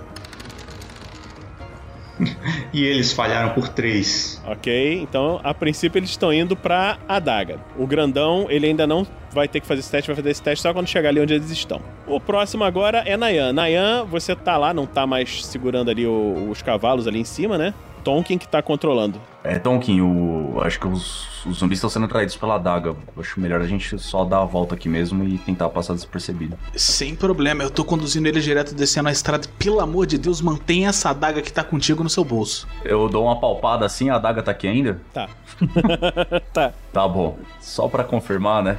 [2.72, 4.40] e eles falharam por três.
[4.46, 7.58] Ok, então a princípio eles estão indo pra adaga.
[7.78, 10.62] O grandão, ele ainda não vai ter que fazer esse teste, vai fazer esse teste
[10.62, 11.80] só quando chegar ali onde eles estão.
[12.06, 13.52] O próximo agora é Nayan.
[13.52, 17.56] Nayan, você tá lá, não tá mais segurando ali o, os cavalos ali em cima,
[17.56, 17.74] né?
[18.02, 19.20] Tonkin que tá controlando.
[19.42, 20.60] É, Tonkin, o...
[20.62, 22.94] acho que os, os zumbis estão sendo atraídos pela adaga.
[23.18, 26.58] Acho melhor a gente só dar a volta aqui mesmo e tentar passar despercebido.
[26.74, 29.48] Sem problema, eu tô conduzindo ele direto descendo a estrada.
[29.58, 32.68] Pelo amor de Deus, mantenha essa adaga que tá contigo no seu bolso.
[32.84, 35.00] Eu dou uma palpada assim, a adaga tá aqui ainda?
[35.12, 35.28] Tá.
[36.52, 36.72] tá.
[36.92, 37.38] Tá bom.
[37.60, 38.78] Só pra confirmar, né?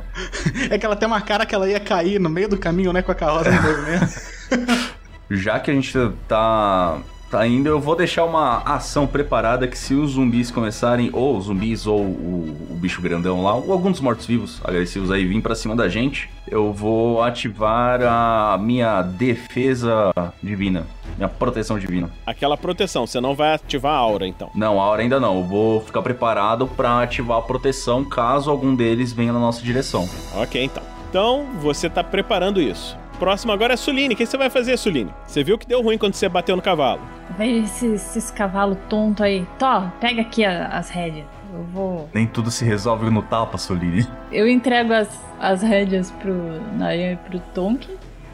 [0.70, 3.02] é que ela tem uma cara que ela ia cair no meio do caminho, né?
[3.02, 4.92] Com a carroça no movimento.
[5.32, 5.94] Já que a gente
[6.28, 7.00] tá
[7.32, 11.46] Tá indo, eu vou deixar uma ação preparada que se os zumbis começarem, ou os
[11.46, 15.74] zumbis, ou o, o bicho grandão lá, ou alguns mortos-vivos agressivos aí vir para cima
[15.74, 20.12] da gente, eu vou ativar a minha defesa
[20.44, 20.86] divina.
[21.16, 22.10] Minha proteção divina.
[22.26, 24.50] Aquela proteção, você não vai ativar a aura então?
[24.54, 25.38] Não, a aura ainda não.
[25.38, 30.06] Eu vou ficar preparado para ativar a proteção caso algum deles venha na nossa direção.
[30.36, 30.84] Ok, então.
[31.10, 34.16] Então, você tá preparando isso próximo agora é a Suline.
[34.16, 35.14] O que você vai fazer, Suline?
[35.28, 37.00] Você viu que deu ruim quando você bateu no cavalo.
[37.38, 39.46] Veja esses, esses cavalos tontos aí.
[39.60, 41.28] Tó, pega aqui a, as rédeas.
[41.54, 42.10] Eu vou.
[42.16, 44.08] Nem tudo se resolve no tapa, Suline.
[44.32, 45.08] Eu entrego as,
[45.40, 46.34] as rédeas pro
[46.76, 47.88] Nayan e pro Tonk.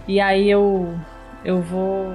[0.08, 0.97] E aí eu.
[1.43, 2.13] Eu vou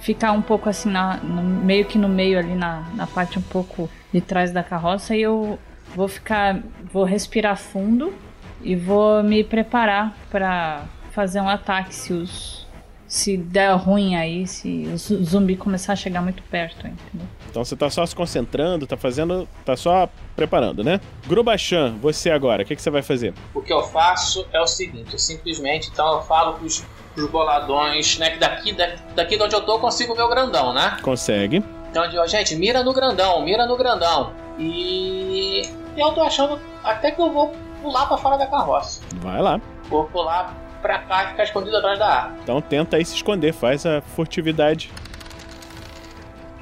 [0.00, 3.42] ficar um pouco assim, na, no, meio que no meio ali, na, na parte um
[3.42, 5.14] pouco de trás da carroça.
[5.14, 5.58] E eu
[5.94, 6.58] vou ficar.
[6.90, 8.14] Vou respirar fundo
[8.62, 10.84] e vou me preparar para
[11.14, 12.66] fazer um ataque se os,
[13.06, 17.26] se der ruim aí, se o zu- zumbi começar a chegar muito perto, entendeu?
[17.50, 19.48] Então você tá só se concentrando, tá fazendo.
[19.64, 21.00] tá só preparando, né?
[21.26, 23.32] Grubachan, você agora, o que, que você vai fazer?
[23.54, 28.18] O que eu faço é o seguinte, eu simplesmente então eu falo pros, pros boladões,
[28.18, 28.30] né?
[28.30, 30.96] Que daqui, da- daqui de onde eu tô eu consigo ver o grandão, né?
[31.02, 31.62] Consegue.
[31.90, 34.32] Então eu digo, gente, mira no grandão, mira no grandão.
[34.58, 35.62] E
[35.96, 39.00] eu tô achando até que eu vou pular pra fora da carroça.
[39.16, 39.60] Vai lá.
[39.88, 40.52] Vou pular
[40.84, 42.40] pra cá e ficar escondido atrás da árvore.
[42.42, 44.92] Então tenta aí se esconder, faz a furtividade.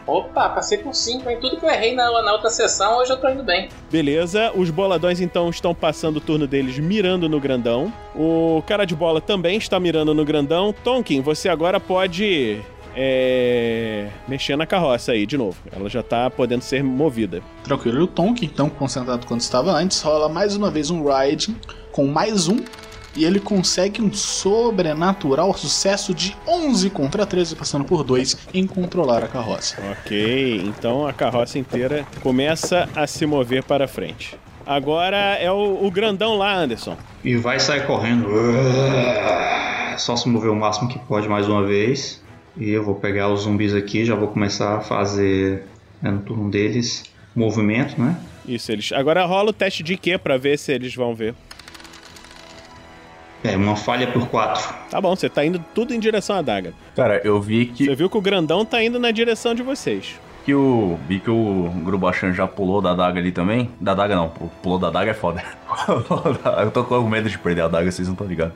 [0.07, 1.39] Opa, passei por 5, hein?
[1.41, 3.69] Tudo que eu errei na, na outra sessão, hoje eu tô indo bem.
[3.91, 7.93] Beleza, os boladões então estão passando o turno deles mirando no grandão.
[8.15, 10.73] O cara de bola também está mirando no grandão.
[10.85, 12.61] Tonkin, você agora pode
[12.95, 15.57] é, mexer na carroça aí de novo.
[15.75, 17.43] Ela já tá podendo ser movida.
[17.65, 21.57] Tranquilo, e o Tonk, então concentrado quando estava antes, rola mais uma vez um Ride
[21.91, 22.57] com mais um.
[23.15, 29.23] E ele consegue um sobrenatural sucesso de 11 contra 13, passando por 2 em controlar
[29.23, 29.77] a carroça.
[29.93, 34.39] Ok, então a carroça inteira começa a se mover para frente.
[34.65, 36.97] Agora é o, o grandão lá, Anderson.
[37.25, 38.29] E vai sair correndo.
[39.99, 42.23] Só se mover o máximo que pode mais uma vez.
[42.57, 45.65] E eu vou pegar os zumbis aqui, já vou começar a fazer
[46.01, 48.17] né, no turno deles movimento, né?
[48.47, 48.93] Isso, eles.
[48.93, 51.35] Agora rola o teste de Q pra ver se eles vão ver.
[53.45, 54.75] É, uma falha por 4.
[54.91, 56.73] Tá bom, você tá indo tudo em direção à daga.
[56.95, 57.87] Cara, eu vi que.
[57.87, 60.15] Você viu que o grandão tá indo na direção de vocês.
[60.45, 60.97] que o.
[61.09, 63.69] Vi que o Grubachan já pulou da daga ali também.
[63.81, 64.29] Da daga não,
[64.63, 65.43] pulou da daga é foda.
[66.63, 68.55] eu tô com medo de perder a daga, vocês não estão ligados.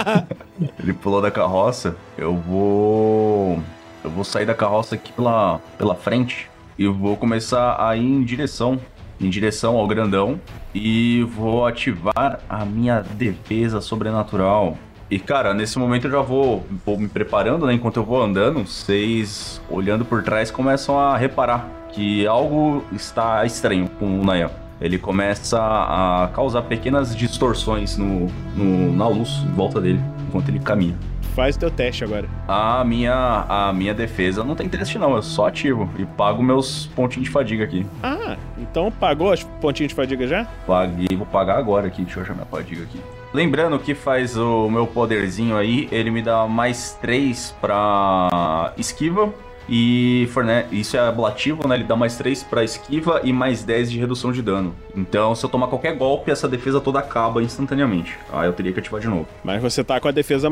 [0.78, 1.96] Ele pulou da carroça.
[2.18, 3.58] Eu vou.
[4.04, 8.24] Eu vou sair da carroça aqui pela, pela frente e vou começar a ir em
[8.24, 8.78] direção.
[9.22, 10.40] Em direção ao grandão.
[10.74, 14.76] E vou ativar a minha defesa sobrenatural.
[15.10, 17.74] E cara, nesse momento eu já vou, vou me preparando, né?
[17.74, 23.88] Enquanto eu vou andando, vocês olhando por trás começam a reparar que algo está estranho
[23.98, 24.50] com o Nayan.
[24.80, 30.58] Ele começa a causar pequenas distorções no, no- na luz em volta dele enquanto ele
[30.58, 30.96] caminha.
[31.34, 32.28] Faz o teu teste agora.
[32.46, 36.86] A minha, a minha defesa não tem teste não, eu só ativo e pago meus
[36.94, 37.86] pontinhos de fadiga aqui.
[38.02, 40.44] Ah, então pagou as pontinhas de fadiga já?
[40.66, 43.00] Paguei, vou pagar agora aqui, deixa eu achar minha fadiga aqui.
[43.32, 49.32] Lembrando que faz o meu poderzinho aí, ele me dá mais 3 pra esquiva
[49.68, 50.64] e forne...
[50.72, 51.76] isso é ablativo, né?
[51.76, 54.74] Ele dá mais 3 pra esquiva e mais 10 de redução de dano.
[54.96, 58.18] Então, se eu tomar qualquer golpe, essa defesa toda acaba instantaneamente.
[58.32, 59.28] Aí eu teria que ativar de novo.
[59.42, 60.48] Mas você tá com a defesa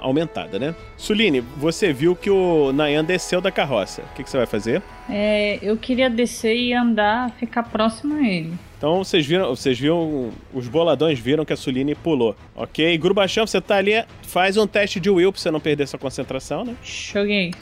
[0.00, 0.74] aumentada, né?
[0.96, 4.02] Suline, você viu que o Nayan desceu da carroça.
[4.02, 4.82] O que, que você vai fazer?
[5.08, 8.54] É, eu queria descer e andar, ficar próximo a ele.
[8.76, 12.98] Então vocês viram, vocês viram, os boladões viram que a Suline pulou, ok?
[12.98, 16.64] Grubachan, você tá ali, faz um teste de will pra você não perder sua concentração,
[16.64, 16.74] né?
[16.82, 17.52] Joguei.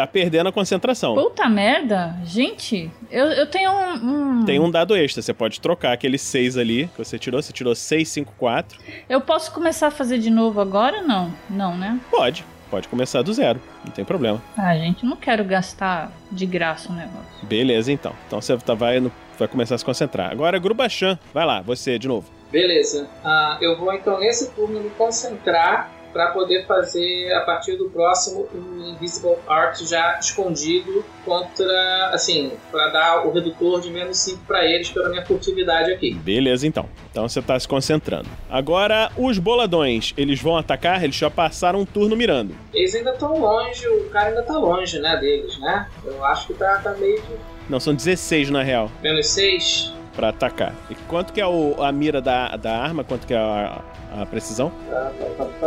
[0.00, 1.14] Tá perdendo a concentração.
[1.14, 2.16] Puta merda!
[2.24, 6.56] Gente, eu, eu tenho um, um- Tem um dado extra, você pode trocar aquele 6
[6.56, 8.78] ali que você tirou, você tirou 6, 5, 4.
[9.08, 11.02] Eu posso começar a fazer de novo agora?
[11.02, 11.30] Não.
[11.50, 12.00] Não, né?
[12.10, 14.40] Pode, pode começar do zero, não tem problema.
[14.56, 17.20] Ah, gente, não quero gastar de graça o negócio.
[17.46, 18.14] Beleza, então.
[18.26, 20.30] Então você tá, vai, no- vai começar a se concentrar.
[20.32, 22.26] Agora, Grubachan, vai lá, você de novo.
[22.50, 23.06] Beleza.
[23.22, 28.48] Ah, eu vou então nesse turno me concentrar para poder fazer a partir do próximo
[28.54, 34.64] um Invisible Art já escondido contra, assim, para dar o redutor de menos 5 para
[34.64, 36.14] eles pela minha furtividade aqui.
[36.14, 36.88] Beleza, então.
[37.10, 38.28] Então você tá se concentrando.
[38.48, 42.54] Agora, os boladões, eles vão atacar, eles já passaram um turno mirando.
[42.72, 45.86] Eles ainda estão longe, o cara ainda tá longe, né, deles, né?
[46.04, 47.28] Eu acho que tá, tá meio de
[47.68, 49.99] Não, são 16 na real, menos 6.
[50.20, 50.74] Pra atacar.
[50.90, 53.02] E quanto que é o- a mira da, da arma?
[53.02, 53.80] Quanto que é a,
[54.20, 54.70] a precisão?
[54.90, 55.66] Tá, tá, tá.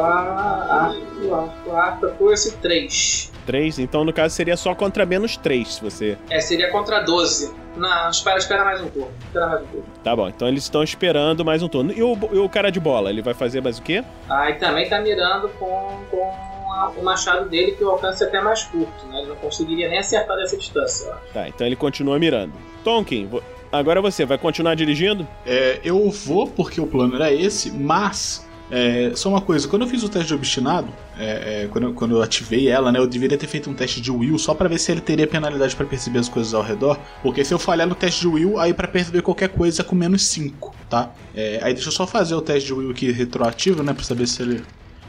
[0.70, 3.32] Arco, arco, arco, força 3.
[3.48, 6.18] 3, então no caso seria só contra menos 3, se você...
[6.30, 7.52] É, seria contra 12.
[7.76, 9.10] Não, espera, espera mais um turno.
[9.26, 9.86] Espera mais um turno.
[10.04, 11.92] Tá bom, então eles estão esperando mais um turno.
[11.92, 14.04] E o, e o cara de bola, ele vai fazer mais o quê?
[14.30, 18.40] Ah, e também tá mirando com, com o machado dele, que o alcance é até
[18.40, 19.20] mais curto, né?
[19.20, 21.12] Ele não conseguiria nem acertar dessa distância.
[21.34, 22.54] Tá, então ele continua mirando.
[22.84, 23.30] Tonkin,
[23.74, 25.28] agora você vai continuar dirigindo?
[25.46, 29.88] É, eu vou porque o plano era esse, mas é, só uma coisa, quando eu
[29.88, 30.88] fiz o teste de obstinado,
[31.20, 34.00] é, é, quando, eu- quando eu ativei ela, né, eu deveria ter feito um teste
[34.02, 36.98] de will só pra ver se ele teria penalidade pra perceber as coisas ao redor,
[37.22, 39.96] porque se eu falhar no teste de will, aí pra perceber qualquer coisa é com
[39.96, 41.12] menos 5, tá?
[41.36, 44.28] É, aí deixa eu só fazer o teste de will aqui retroativo, né, pra saber
[44.28, 44.64] se ele...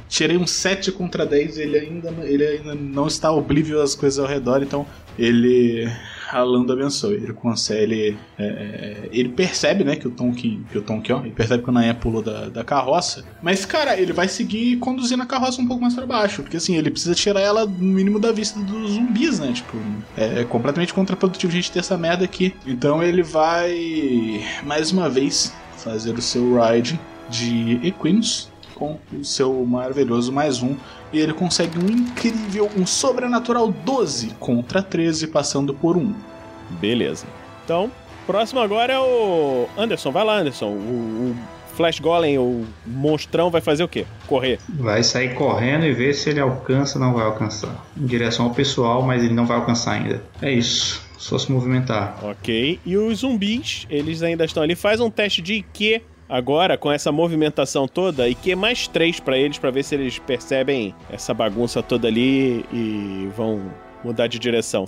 [0.07, 4.27] Tirei um 7 contra 10 ele ainda, ele ainda não está oblívio às coisas ao
[4.27, 4.87] redor, então
[5.19, 5.91] ele
[6.35, 7.15] Ralando abençoe.
[7.15, 7.83] Ele consegue.
[7.83, 10.65] Ele, é, é, ele percebe, né, que o Tonkin.
[10.69, 13.25] Que o Tonkin, ó, ele percebe que o Nayan pulou da, da carroça.
[13.41, 16.43] Mas, cara, ele vai seguir conduzindo a carroça um pouco mais pra baixo.
[16.43, 19.53] Porque assim, ele precisa tirar ela no mínimo da vista dos zumbis, né?
[19.53, 19.77] Tipo,
[20.17, 22.53] é, é completamente contraprodutivo a gente ter essa merda aqui.
[22.67, 26.99] Então ele vai mais uma vez fazer o seu ride
[27.31, 30.77] de Equinos com o seu maravilhoso mais um.
[31.13, 36.15] E ele consegue um incrível, um sobrenatural 12 contra 13, passando por um.
[36.81, 37.27] Beleza.
[37.65, 37.91] Então,
[38.27, 40.11] próximo agora é o Anderson.
[40.11, 40.67] Vai lá, Anderson.
[40.67, 41.37] O, o
[41.75, 44.07] Flash Golem, o monstrão, vai fazer o quê?
[44.27, 44.59] Correr.
[44.69, 47.85] Vai sair correndo e ver se ele alcança ou não vai alcançar.
[47.97, 50.23] Em direção ao pessoal, mas ele não vai alcançar ainda.
[50.41, 51.03] É isso.
[51.19, 52.19] Só se movimentar.
[52.23, 52.79] Ok.
[52.85, 54.75] E os zumbis, eles ainda estão ali.
[54.75, 59.39] Faz um teste de IQ agora com essa movimentação toda e que mais três para
[59.39, 63.71] eles para ver se eles percebem essa bagunça toda ali e vão
[64.03, 64.85] mudar de direção.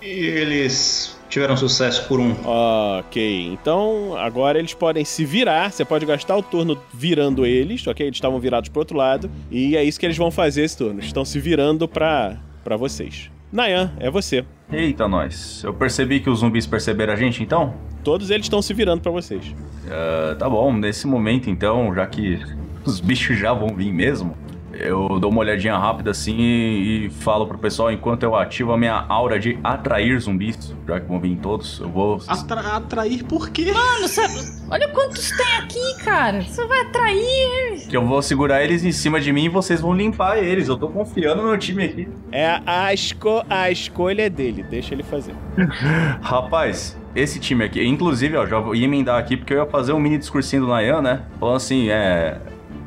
[0.00, 2.34] E eles tiveram sucesso por um.
[2.44, 5.70] Ok, então agora eles podem se virar.
[5.70, 8.06] Você pode gastar o turno virando eles, ok?
[8.06, 11.00] Eles estavam virados pro outro lado e é isso que eles vão fazer esse turno.
[11.00, 13.30] Estão se virando para para vocês.
[13.50, 14.44] Nayan, é você.
[14.70, 15.62] Eita, nós.
[15.64, 17.74] Eu percebi que os zumbis perceberam a gente, então?
[18.04, 19.46] Todos eles estão se virando para vocês.
[19.46, 22.38] Uh, tá bom, nesse momento, então, já que
[22.84, 24.36] os bichos já vão vir mesmo,
[24.78, 28.78] eu dou uma olhadinha rápida assim e, e, falo pro pessoal enquanto eu ativo a
[28.78, 32.20] minha aura de atrair zumbis, já que vão vir todos, eu vou.
[32.26, 33.72] Atra atrair por quê?
[33.72, 34.34] Mano, sabe,
[34.70, 36.42] olha quantos tem aqui, cara.
[36.42, 37.86] Você vai atrair eles.
[37.86, 40.68] Que eu vou segurar eles em cima de mim e vocês vão limpar eles.
[40.68, 42.08] Eu tô confiando no time aqui.
[42.30, 45.34] É a, esco a escolha é dele, deixa ele fazer.
[46.22, 49.98] Rapaz, esse time aqui, inclusive, ó, já vou emendar aqui porque eu ia fazer um
[49.98, 51.22] mini discursinho do Nayan, né?
[51.40, 52.38] Falando assim, é.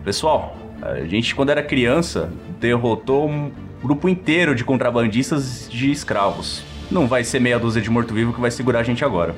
[0.04, 3.52] Pessoal, a gente, quando era criança, derrotou um
[3.84, 6.64] grupo inteiro de contrabandistas de escravos.
[6.90, 9.36] Não vai ser meia dúzia de morto-vivo que vai segurar a gente agora.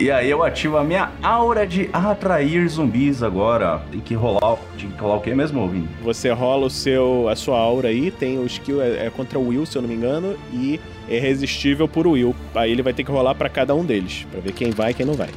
[0.00, 3.82] E aí eu ativo a minha aura de atrair zumbis agora.
[3.90, 4.56] Tem que rolar.
[4.78, 5.88] Tem que rolar o que mesmo, Vini?
[6.02, 9.48] Você rola o seu, a sua aura aí, tem o skill é, é contra o
[9.48, 12.34] Will, se eu não me engano, e é resistível por Will.
[12.54, 14.94] Aí ele vai ter que rolar para cada um deles, para ver quem vai e
[14.94, 15.28] quem não vai.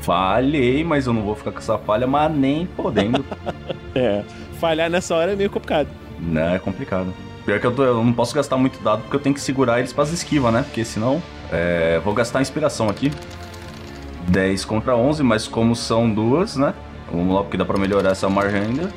[0.00, 3.24] Falhei, mas eu não vou ficar com essa falha, mas nem podendo.
[3.98, 4.24] é
[4.60, 5.88] falhar nessa hora é meio complicado.
[6.18, 7.12] Não, é complicado.
[7.44, 9.78] Pior que eu, tô, eu não posso gastar muito dado porque eu tenho que segurar
[9.78, 10.62] eles para as esquivas, né?
[10.62, 11.22] Porque senão.
[11.52, 13.12] É, vou gastar inspiração aqui.
[14.28, 16.74] 10 contra 11, mas como são duas, né?
[17.12, 18.90] Vamos lá, porque dá pra melhorar essa margem ainda.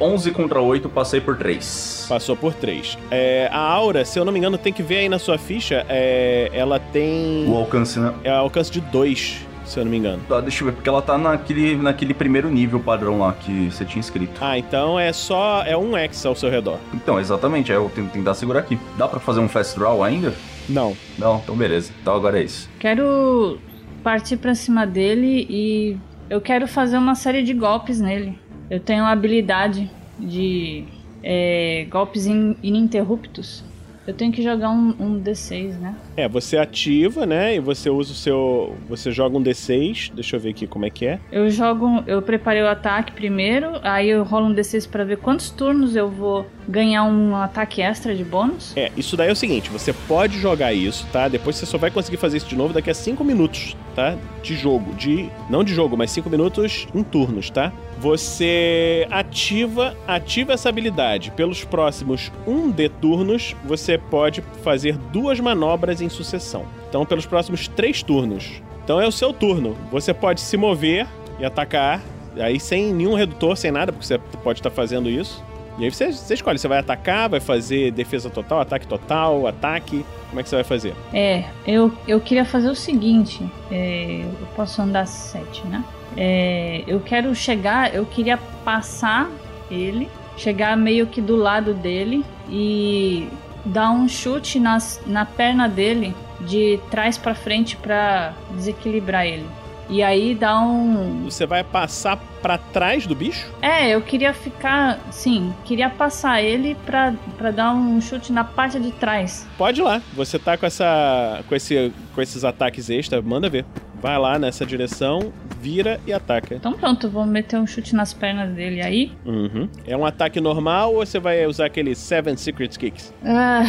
[0.00, 2.06] 11 contra 8, passei por 3.
[2.08, 2.98] Passou por 3.
[3.08, 5.86] É, a aura, se eu não me engano, tem que ver aí na sua ficha,
[5.88, 7.46] é, ela tem.
[7.48, 8.12] O alcance, né?
[8.24, 10.22] É alcance de 2 se eu não me engano.
[10.28, 13.84] Tá, deixa eu ver, porque ela tá naquele, naquele primeiro nível padrão lá que você
[13.84, 14.38] tinha escrito.
[14.40, 15.62] Ah, então é só.
[15.64, 16.78] É um X ao seu redor.
[16.94, 18.78] Então, exatamente, é, eu tenho que tentar segurar aqui.
[18.96, 20.32] Dá para fazer um fast draw ainda?
[20.68, 20.96] Não.
[21.18, 21.92] Não, então beleza.
[22.00, 22.68] Então agora é isso.
[22.78, 23.58] Quero
[24.02, 25.96] partir pra cima dele e
[26.28, 28.38] eu quero fazer uma série de golpes nele.
[28.70, 30.84] Eu tenho a habilidade de
[31.22, 33.64] é, golpes in, ininterruptos.
[34.06, 35.94] Eu tenho que jogar um, um, D6, né?
[36.16, 37.54] É, você ativa, né?
[37.54, 38.76] E você usa o seu.
[38.88, 40.12] Você joga um D6.
[40.12, 41.20] Deixa eu ver aqui como é que é.
[41.30, 42.02] Eu jogo.
[42.06, 46.08] Eu preparei o ataque primeiro, aí eu rolo um D6 para ver quantos turnos eu
[46.08, 48.72] vou ganhar um ataque extra de bônus.
[48.76, 51.28] É, isso daí é o seguinte: você pode jogar isso, tá?
[51.28, 54.16] Depois você só vai conseguir fazer isso de novo daqui a 5 minutos, tá?
[54.42, 54.94] De jogo.
[54.94, 55.28] De.
[55.48, 57.72] Não de jogo, mas 5 minutos em turnos, tá?
[57.98, 61.30] Você ativa, ativa essa habilidade.
[61.32, 66.64] Pelos próximos 1 D turnos, você pode fazer duas manobras em sucessão.
[66.88, 68.62] Então, pelos próximos 3 turnos.
[68.84, 69.76] Então é o seu turno.
[69.90, 71.06] Você pode se mover
[71.38, 72.02] e atacar,
[72.36, 75.42] aí sem nenhum redutor, sem nada, porque você pode estar fazendo isso.
[75.78, 80.04] E aí você, você escolhe, você vai atacar, vai fazer defesa total, ataque total, ataque.
[80.28, 80.94] Como é que você vai fazer?
[81.12, 85.84] É, eu, eu queria fazer o seguinte: é, eu posso andar 7, né?
[86.16, 89.30] É, eu quero chegar, eu queria passar
[89.70, 93.28] ele, chegar meio que do lado dele e
[93.64, 99.46] dar um chute nas, na perna dele de trás para frente para desequilibrar ele.
[99.92, 101.24] E aí dá um.
[101.24, 103.46] Você vai passar para trás do bicho?
[103.60, 104.98] É, eu queria ficar.
[105.10, 109.46] Sim, queria passar ele pra, pra dar um chute na parte de trás.
[109.58, 110.00] Pode ir lá.
[110.14, 111.44] Você tá com essa.
[111.46, 113.66] com, esse, com esses ataques extra, manda ver.
[114.00, 115.30] Vai lá nessa direção,
[115.60, 116.54] vira e ataca.
[116.54, 119.12] Então pronto, vou meter um chute nas pernas dele aí.
[119.26, 119.68] Uhum.
[119.86, 123.12] É um ataque normal ou você vai usar aquele Seven Secret Kicks?
[123.22, 123.64] Ah.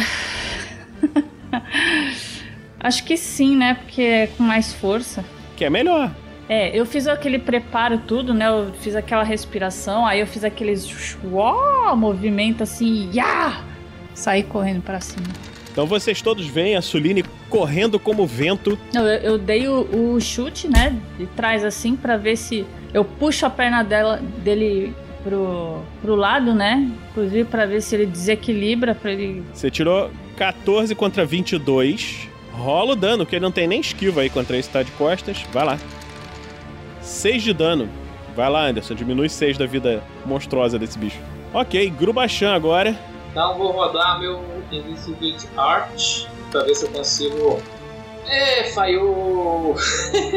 [2.80, 3.74] Acho que sim, né?
[3.74, 5.22] Porque é com mais força.
[5.56, 6.10] Que é melhor.
[6.48, 8.48] É, eu fiz aquele preparo tudo, né?
[8.48, 13.62] Eu fiz aquela respiração, aí eu fiz aqueles uau, movimento assim, ya!
[14.14, 15.26] Saí correndo para cima.
[15.72, 18.78] Então vocês todos veem a Suline correndo como vento.
[18.92, 20.96] Não, eu, eu dei o, o chute, né?
[21.18, 24.94] De trás assim, pra ver se eu puxo a perna dela, dele
[25.24, 26.88] pro, pro lado, né?
[27.10, 29.42] Inclusive pra ver se ele desequilibra, pra ele.
[29.52, 32.28] Você tirou 14 contra 22.
[32.56, 35.44] Rola o dano, porque ele não tem nem esquiva aí contra esse tá de costas.
[35.52, 35.78] Vai lá.
[37.00, 37.88] 6 de dano.
[38.34, 38.94] Vai lá, Anderson.
[38.94, 41.18] Diminui 6 da vida monstruosa desse bicho.
[41.52, 42.98] Ok, Grubachan agora.
[43.30, 47.62] Então vou rodar meu Invisibility Art pra ver se eu consigo.
[48.26, 49.76] É, falhou!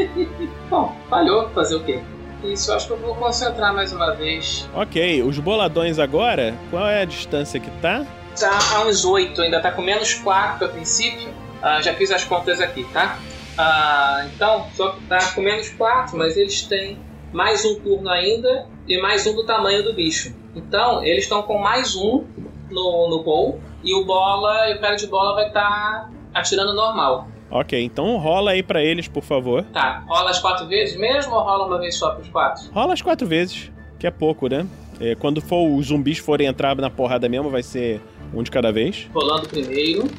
[0.69, 2.01] Bom, falhou, fazer o quê?
[2.43, 4.67] Isso, acho que eu vou concentrar mais uma vez.
[4.75, 8.05] Ok, os boladões agora, qual é a distância que tá?
[8.39, 11.29] Tá a uns 8, ainda tá com menos 4 a princípio.
[11.61, 13.19] Ah, já fiz as contas aqui, tá?
[13.57, 16.99] Ah, então, só que tá com menos 4, mas eles têm
[17.33, 20.35] mais um turno ainda e mais um do tamanho do bicho.
[20.55, 22.23] Então, eles estão com mais um
[22.69, 26.73] no, no bowl e o bola, e o cara de bola vai estar tá atirando
[26.73, 27.27] normal.
[27.49, 29.63] Ok, então rola aí pra eles, por favor.
[29.65, 32.69] Tá, rola as quatro vezes mesmo ou rola uma vez só pros quatro?
[32.73, 34.67] Rola as quatro vezes, que é pouco, né?
[34.99, 38.01] É, quando for os zumbis forem entrar na porrada mesmo, vai ser
[38.33, 39.07] um de cada vez.
[39.13, 40.09] Rolando primeiro,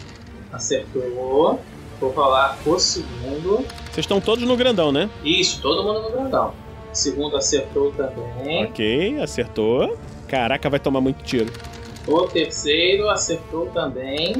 [0.53, 1.61] acertou.
[2.01, 3.65] Vou rolar o segundo.
[3.91, 5.11] Vocês estão todos no grandão, né?
[5.25, 6.55] Isso, todo mundo no grandão.
[6.93, 8.67] O segundo acertou também.
[8.67, 9.99] Ok, acertou.
[10.29, 11.53] Caraca, vai tomar muito tiro.
[12.07, 14.37] O terceiro acertou também.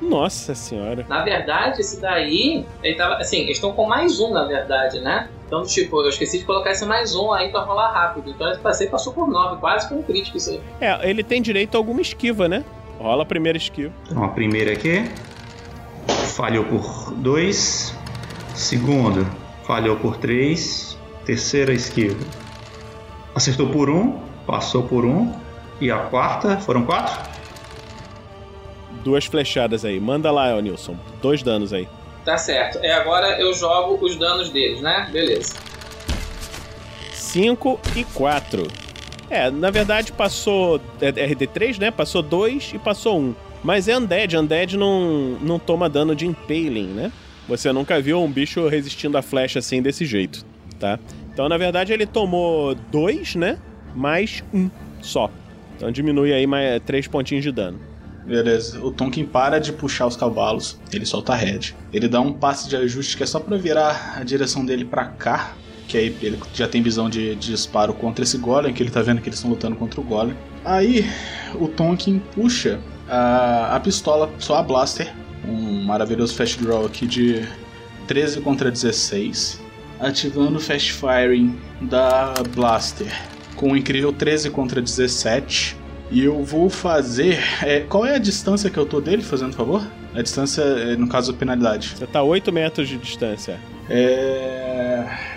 [0.00, 1.04] Nossa senhora.
[1.08, 3.16] Na verdade, esse daí, ele tava.
[3.16, 5.28] Assim, eles estão com mais um, na verdade, né?
[5.46, 8.30] Então, tipo, eu esqueci de colocar esse mais um aí pra rolar rápido.
[8.30, 10.60] Então esse passei passou por 9, quase com um crítico isso aí.
[10.80, 12.64] É, ele tem direito a alguma esquiva, né?
[13.04, 13.92] Rola a primeira esquiva.
[14.06, 15.04] Então, a primeira aqui.
[16.34, 17.94] Falhou por 2.
[18.54, 19.26] Segundo,
[19.66, 20.96] falhou por 3.
[21.26, 22.24] Terceira esquiva.
[23.34, 23.94] Acertou por 1.
[23.94, 25.10] Um, passou por 1.
[25.10, 25.34] Um.
[25.82, 27.30] E a quarta, foram quatro?
[29.02, 30.00] Duas flechadas aí.
[30.00, 30.96] Manda lá, Nilson.
[31.20, 31.86] Dois danos aí.
[32.24, 32.78] Tá certo.
[32.78, 35.10] É, agora eu jogo os danos deles, né?
[35.12, 35.52] Beleza.
[37.12, 38.66] 5 e 4.
[39.30, 41.90] É, na verdade passou é, RD3, né?
[41.90, 43.22] Passou 2 e passou 1.
[43.22, 43.34] Um.
[43.62, 44.36] Mas é Undead.
[44.36, 47.12] Undead não, não toma dano de Impaling, né?
[47.48, 50.44] Você nunca viu um bicho resistindo a flecha assim desse jeito,
[50.78, 50.98] tá?
[51.32, 53.58] Então, na verdade, ele tomou 2, né?
[53.94, 54.70] Mais 1 um
[55.02, 55.30] só.
[55.76, 57.78] Então diminui aí mais 3 pontinhos de dano.
[58.24, 58.82] Beleza.
[58.82, 61.74] O Tonkin para de puxar os cavalos, ele solta a head.
[61.92, 65.04] Ele dá um passe de ajuste que é só para virar a direção dele para
[65.04, 65.52] cá,
[65.88, 69.02] que aí ele já tem visão de, de, disparo contra esse golem, que ele tá
[69.02, 70.36] vendo que eles estão lutando contra o golem.
[70.64, 71.08] Aí
[71.54, 75.12] o Tonkin puxa a, a pistola, só a blaster,
[75.46, 77.46] um maravilhoso fast draw aqui de
[78.06, 79.60] 13 contra 16,
[80.00, 83.12] ativando o fast firing da blaster
[83.54, 85.76] com um incrível 13 contra 17.
[86.10, 87.38] E eu vou fazer.
[87.62, 89.84] É, qual é a distância que eu tô dele, fazendo favor?
[90.14, 91.94] A distância, é, no caso, penalidade.
[91.96, 93.58] Você tá 8 metros de distância.
[93.88, 94.83] É.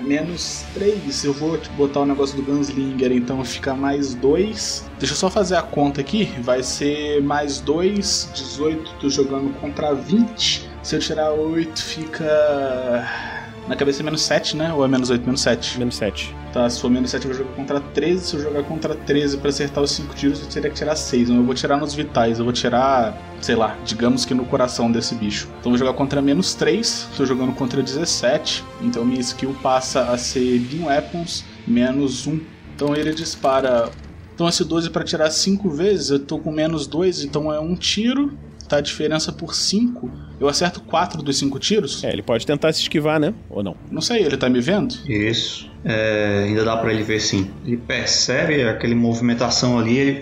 [0.01, 1.23] Menos 3.
[1.23, 4.85] Eu vou botar o negócio do Gunslinger, então fica mais 2.
[4.99, 6.25] Deixa eu só fazer a conta aqui.
[6.41, 8.95] Vai ser mais 2, 18.
[8.99, 10.69] Tô jogando contra 20.
[10.83, 13.36] Se eu tirar 8, fica.
[13.67, 14.73] Na cabeça é menos 7, né?
[14.73, 15.77] Ou é menos 8, menos 7?
[15.77, 16.33] Menos 7.
[16.53, 18.25] Tá, se for menos 7 eu vou jogar contra 13.
[18.25, 21.23] Se eu jogar contra 13 pra acertar os 5 tiros, eu teria que tirar 6.
[21.29, 22.39] Então eu vou tirar nos vitais.
[22.39, 25.49] Eu vou tirar, sei lá, digamos que no coração desse bicho.
[25.59, 27.09] Então eu vou jogar contra menos 3.
[27.17, 28.63] Tô jogando contra 17.
[28.81, 32.39] Então minha skill passa a ser Beam Weapons menos 1.
[32.73, 33.89] Então ele dispara.
[34.33, 37.75] Então esse 12 para tirar 5 vezes, eu tô com menos 2, então é um
[37.75, 38.37] tiro
[38.67, 42.03] tá a diferença por 5, eu acerto 4 dos 5 tiros?
[42.03, 43.33] É, ele pode tentar se esquivar, né?
[43.49, 43.75] Ou não?
[43.91, 44.95] Não sei, ele tá me vendo?
[45.07, 45.69] Isso.
[45.83, 47.49] É, ainda dá para ele ver sim.
[47.65, 50.21] Ele percebe aquela movimentação ali, ele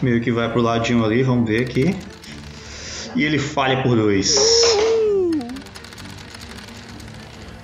[0.00, 1.94] meio que vai pro ladinho ali, vamos ver aqui.
[3.14, 4.36] E ele falha por 2.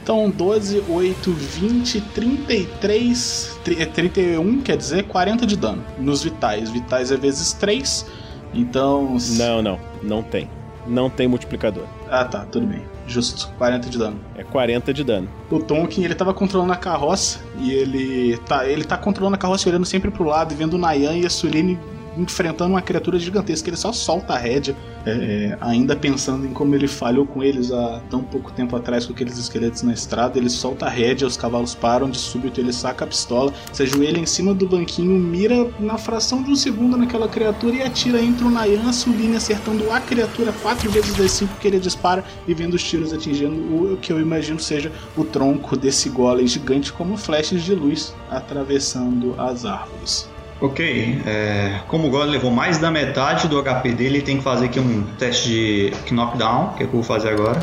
[0.03, 6.71] Então, 12, 8, 20, 33, 31, quer dizer 40 de dano nos vitais.
[6.71, 8.07] Vitais é vezes 3,
[8.55, 9.19] então.
[9.37, 9.79] Não, não.
[10.03, 10.49] Não tem.
[10.89, 11.85] Não tem multiplicador.
[12.11, 12.83] Ah, tá, tudo bem.
[13.07, 14.19] Justo, 40 de dano.
[14.37, 15.29] É 40 de dano.
[15.51, 19.69] O Tonkin, ele tava controlando a carroça e ele tá, ele tá controlando a carroça
[19.69, 21.79] olhando sempre pro lado e vendo o Nayan e a Suline
[22.17, 23.69] enfrentando uma criatura gigantesca.
[23.69, 24.75] Ele só solta a rédea,
[25.09, 29.07] é, é, ainda pensando em como ele falhou com eles há tão pouco tempo atrás
[29.07, 30.39] com aqueles esqueletos na estrada.
[30.39, 34.19] Ele solta a rédea, os cavalos param, de súbito ele saca a pistola, se ajoelha
[34.19, 38.45] em cima do banquinho, mira na fração de um segundo naquela criatura e atira entre
[38.45, 42.75] o Nayan Suline, acertando a criatura quatro vezes das cinco que ele dispara e vendo
[42.75, 47.63] os tiros atingindo o que eu imagino seja o tronco desse golem gigante como flechas
[47.63, 50.29] de luz atravessando as árvores.
[50.61, 54.43] Ok, é, como o Golem levou mais da metade do HP dele, ele tem que
[54.43, 57.61] fazer aqui um teste de knockdown, que é o que eu vou fazer agora.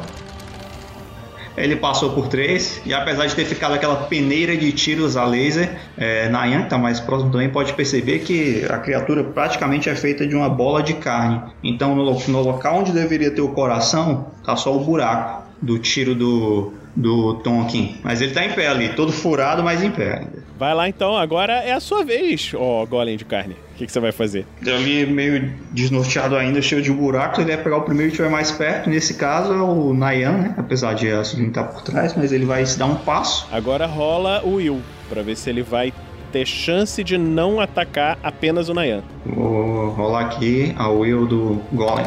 [1.57, 5.77] Ele passou por três e apesar de ter ficado aquela peneira de tiros a laser,
[5.97, 10.25] é, Nayan, que está mais próximo também, pode perceber que a criatura praticamente é feita
[10.25, 11.41] de uma bola de carne.
[11.63, 16.13] Então no, no local onde deveria ter o coração, tá só o buraco do tiro
[16.13, 17.97] do, do Tonkin.
[18.03, 20.45] Mas ele tá em pé ali, todo furado, mas em pé ainda.
[20.57, 23.55] Vai lá então, agora é a sua vez, ó golem de carne.
[23.73, 24.45] O que, que você vai fazer?
[24.65, 28.51] Ali meio desnorteado ainda, cheio de buracos, ele vai pegar o primeiro que estiver mais
[28.51, 28.89] perto.
[28.89, 30.55] Nesse caso é o Nayan, né?
[30.57, 33.45] Apesar de a Suline estar por trás, mas ele vai se dar um passo.
[33.51, 35.91] Agora rola o Will, pra ver se ele vai
[36.31, 39.03] ter chance de não atacar apenas o Nayan.
[39.25, 42.05] Vou rolar aqui a Will do Golem.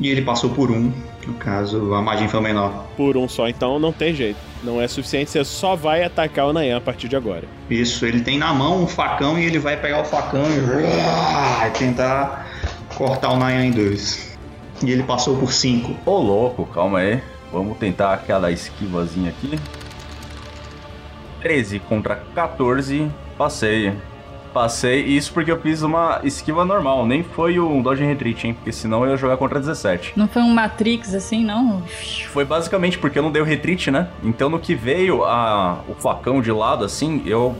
[0.00, 0.92] E ele passou por um.
[1.26, 2.86] No caso, a margem foi menor.
[2.96, 4.38] Por um só, então não tem jeito.
[4.62, 7.44] Não é suficiente, você só vai atacar o Nayan a partir de agora.
[7.68, 12.46] Isso, ele tem na mão um facão e ele vai pegar o facão e tentar
[12.94, 14.36] cortar o Nayan em dois.
[14.82, 15.96] E ele passou por cinco.
[16.04, 17.22] Ô louco, calma aí.
[17.52, 19.58] Vamos tentar aquela esquivazinha aqui.
[21.40, 23.92] 13 contra 14, passei.
[24.54, 28.54] Passei, isso porque eu fiz uma esquiva normal, nem foi um Dodge Retreat, hein?
[28.54, 30.12] Porque senão eu ia jogar contra 17.
[30.14, 31.82] Não foi um Matrix assim, não?
[32.28, 34.08] Foi basicamente porque eu não dei o retreat, né?
[34.22, 37.52] Então no que veio a, o facão de lado, assim, eu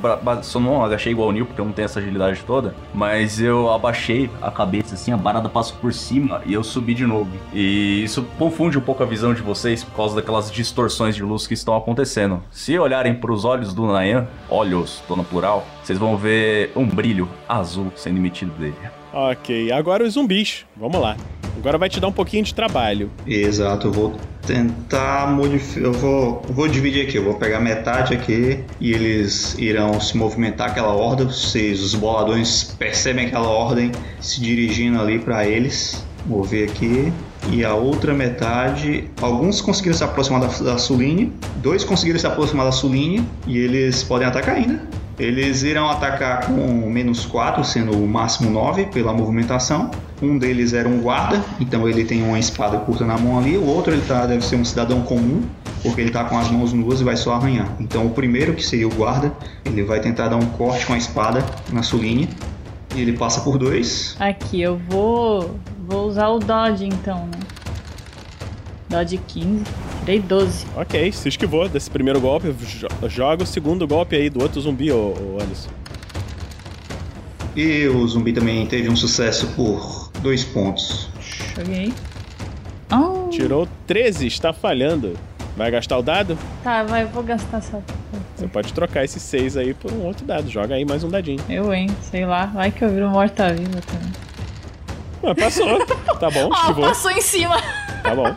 [0.42, 3.72] só não agachei igual o Neil, porque eu não tenho essa agilidade toda, mas eu
[3.72, 7.30] abaixei a cabeça, assim, a barada passou por cima e eu subi de novo.
[7.52, 11.46] E isso confunde um pouco a visão de vocês por causa daquelas distorções de luz
[11.48, 12.40] que estão acontecendo.
[12.52, 16.86] Se olharem para os olhos do Nayan, olhos, tô no plural, vocês vão ver um
[16.86, 18.74] brilho azul sendo emitido dele.
[19.12, 20.64] Ok, agora os zumbis.
[20.74, 21.14] Vamos lá.
[21.58, 23.10] Agora vai te dar um pouquinho de trabalho.
[23.26, 24.16] Exato, eu vou
[24.46, 25.84] tentar modificar.
[25.84, 30.16] Eu vou, eu vou dividir aqui, eu vou pegar metade aqui e eles irão se
[30.16, 31.26] movimentar aquela ordem.
[31.26, 36.04] Vocês, os boladões, percebem aquela ordem se dirigindo ali para eles.
[36.26, 37.12] Vou ver aqui.
[37.52, 42.64] E a outra metade, alguns conseguiram se aproximar da, da Suline, dois conseguiram se aproximar
[42.64, 45.03] da Suline e eles podem atacar ainda.
[45.18, 49.90] Eles irão atacar com menos 4, sendo o máximo 9 pela movimentação.
[50.20, 53.56] Um deles era um guarda, então ele tem uma espada curta na mão ali.
[53.56, 55.42] O outro ele tá, deve ser um cidadão comum,
[55.82, 57.68] porque ele tá com as mãos nuas e vai só arranhar.
[57.78, 59.32] Então o primeiro, que seria o guarda,
[59.64, 62.28] ele vai tentar dar um corte com a espada na Suline.
[62.94, 64.16] E ele passa por dois.
[64.20, 65.58] Aqui, eu vou.
[65.86, 67.38] Vou usar o Dodge então, né?
[68.94, 69.64] Dodge 15.
[70.00, 70.66] Tirei 12.
[70.76, 72.52] Ok, se esquivou desse primeiro golpe.
[72.52, 75.70] jo- Joga o segundo golpe aí do outro zumbi, ô, ô Anderson.
[77.56, 81.08] E o zumbi também teve um sucesso por dois pontos.
[81.56, 81.92] Joguei.
[82.92, 85.16] Oh, Tirou 13, está falhando.
[85.56, 86.36] Vai gastar o dado?
[86.64, 87.80] tá, vai, eu vou gastar só.
[88.36, 90.48] Você pode trocar esse 6 aí por um outro dado.
[90.50, 91.40] Joga aí mais um dadinho.
[91.48, 91.88] Eu, hein?
[92.10, 92.46] Sei lá.
[92.46, 94.12] Vai que eu viro morta-viva também.
[95.22, 95.84] Ué, passou.
[96.18, 96.84] tá bom, Ó, esquivou.
[96.88, 97.56] passou em cima.
[98.02, 98.34] Tá bom.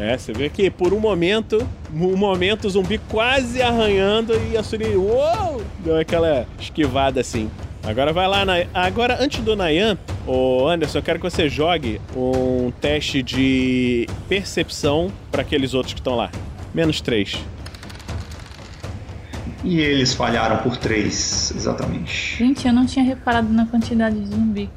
[0.00, 4.62] É, você vê que por um momento, um momento, o zumbi quase arranhando e a
[4.62, 7.50] Suri, uou, deu aquela esquivada assim.
[7.82, 8.54] Agora vai lá, na...
[8.72, 15.12] agora antes do Nayan, ô Anderson, eu quero que você jogue um teste de percepção
[15.30, 16.30] para aqueles outros que estão lá.
[16.72, 17.38] Menos 3.
[19.62, 22.38] E eles falharam por três, exatamente.
[22.38, 24.70] Gente, eu não tinha reparado na quantidade de zumbi.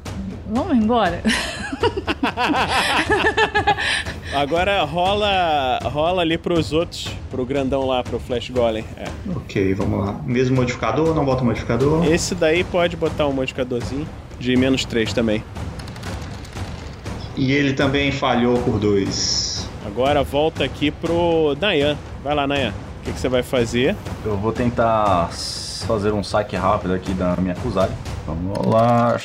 [0.46, 1.22] Vamos embora?
[4.34, 8.84] Agora rola rola ali pros outros, pro grandão lá, pro Flash Golem.
[8.96, 9.04] É.
[9.36, 10.20] Ok, vamos lá.
[10.24, 12.04] Mesmo modificador, não bota modificador.
[12.04, 14.06] Esse daí pode botar um modificadorzinho
[14.38, 15.42] de menos 3 também.
[17.36, 19.68] E ele também falhou por dois.
[19.86, 21.96] Agora volta aqui pro Nayan.
[22.22, 22.72] Vai lá, Nayan.
[23.00, 23.94] O que, que você vai fazer?
[24.24, 25.30] Eu vou tentar
[25.86, 27.92] fazer um saque rápido aqui da minha Kuzari.
[28.26, 29.18] Vamos lá.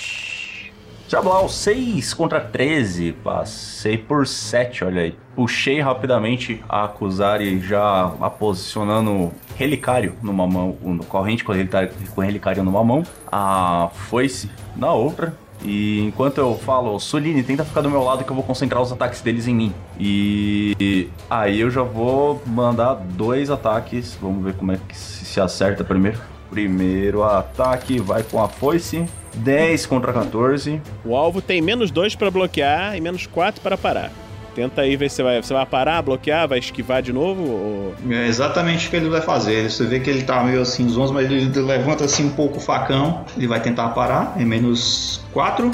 [1.10, 3.14] Jablau, 6 contra 13.
[3.24, 5.16] Passei por 7, olha aí.
[5.36, 12.64] Puxei rapidamente a Kuzari já a posicionando relicário numa mão, corrente com relicário, com relicário
[12.64, 15.34] numa mão, a foice na outra.
[15.66, 18.92] E enquanto eu falo, Soline, tenta ficar do meu lado que eu vou concentrar os
[18.92, 19.74] ataques deles em mim.
[20.00, 24.16] E aí eu já vou mandar dois ataques.
[24.22, 26.20] Vamos ver como é que se acerta primeiro.
[26.50, 29.06] Primeiro ataque vai com a foice.
[29.36, 30.82] 10 contra 14.
[31.06, 34.12] O alvo tem menos 2 pra bloquear e menos 4 para parar.
[34.56, 37.96] Tenta aí ver se você vai, você vai parar, bloquear, vai esquivar de novo ou...
[38.10, 39.70] É exatamente o que ele vai fazer.
[39.70, 42.60] Você vê que ele tá meio assim zonzo, mas ele levanta assim um pouco o
[42.60, 43.24] facão.
[43.38, 45.72] Ele vai tentar parar em menos 4.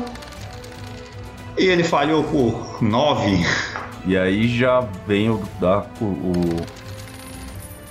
[1.57, 3.45] E ele falhou por 9.
[4.05, 6.65] E aí já vem o, da, o, o,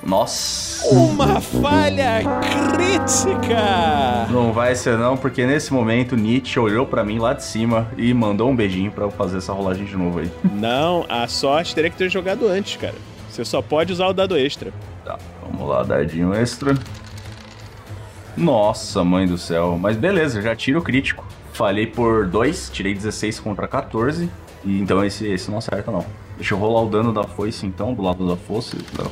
[0.04, 0.86] Nossa.
[0.94, 2.20] Uma falha
[2.74, 4.26] crítica!
[4.30, 8.12] Não vai ser não, porque nesse momento Nietzsche olhou pra mim lá de cima e
[8.12, 10.30] mandou um beijinho pra eu fazer essa rolagem de novo aí.
[10.52, 12.94] Não, a sorte teria que ter jogado antes, cara.
[13.30, 14.72] Você só pode usar o dado extra.
[15.04, 16.74] Tá, vamos lá, dadinho extra.
[18.36, 19.78] Nossa, mãe do céu.
[19.80, 21.26] Mas beleza, já tiro o crítico.
[21.52, 24.28] Falhei por 2, tirei 16 contra 14.
[24.64, 26.04] E então esse, esse não acerta, não.
[26.36, 28.76] Deixa eu rolar o dano da foice, então, do lado da foice.
[28.98, 29.10] Não.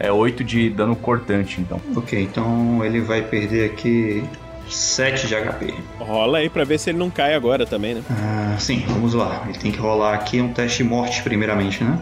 [0.00, 1.78] É 8 de dano cortante, então.
[1.94, 4.24] Ok, então ele vai perder aqui
[4.68, 5.74] 7 de HP.
[5.98, 8.02] Rola aí pra ver se ele não cai agora também, né?
[8.10, 9.44] Ah, sim, vamos lá.
[9.48, 11.98] Ele tem que rolar aqui um teste de morte primeiramente, né?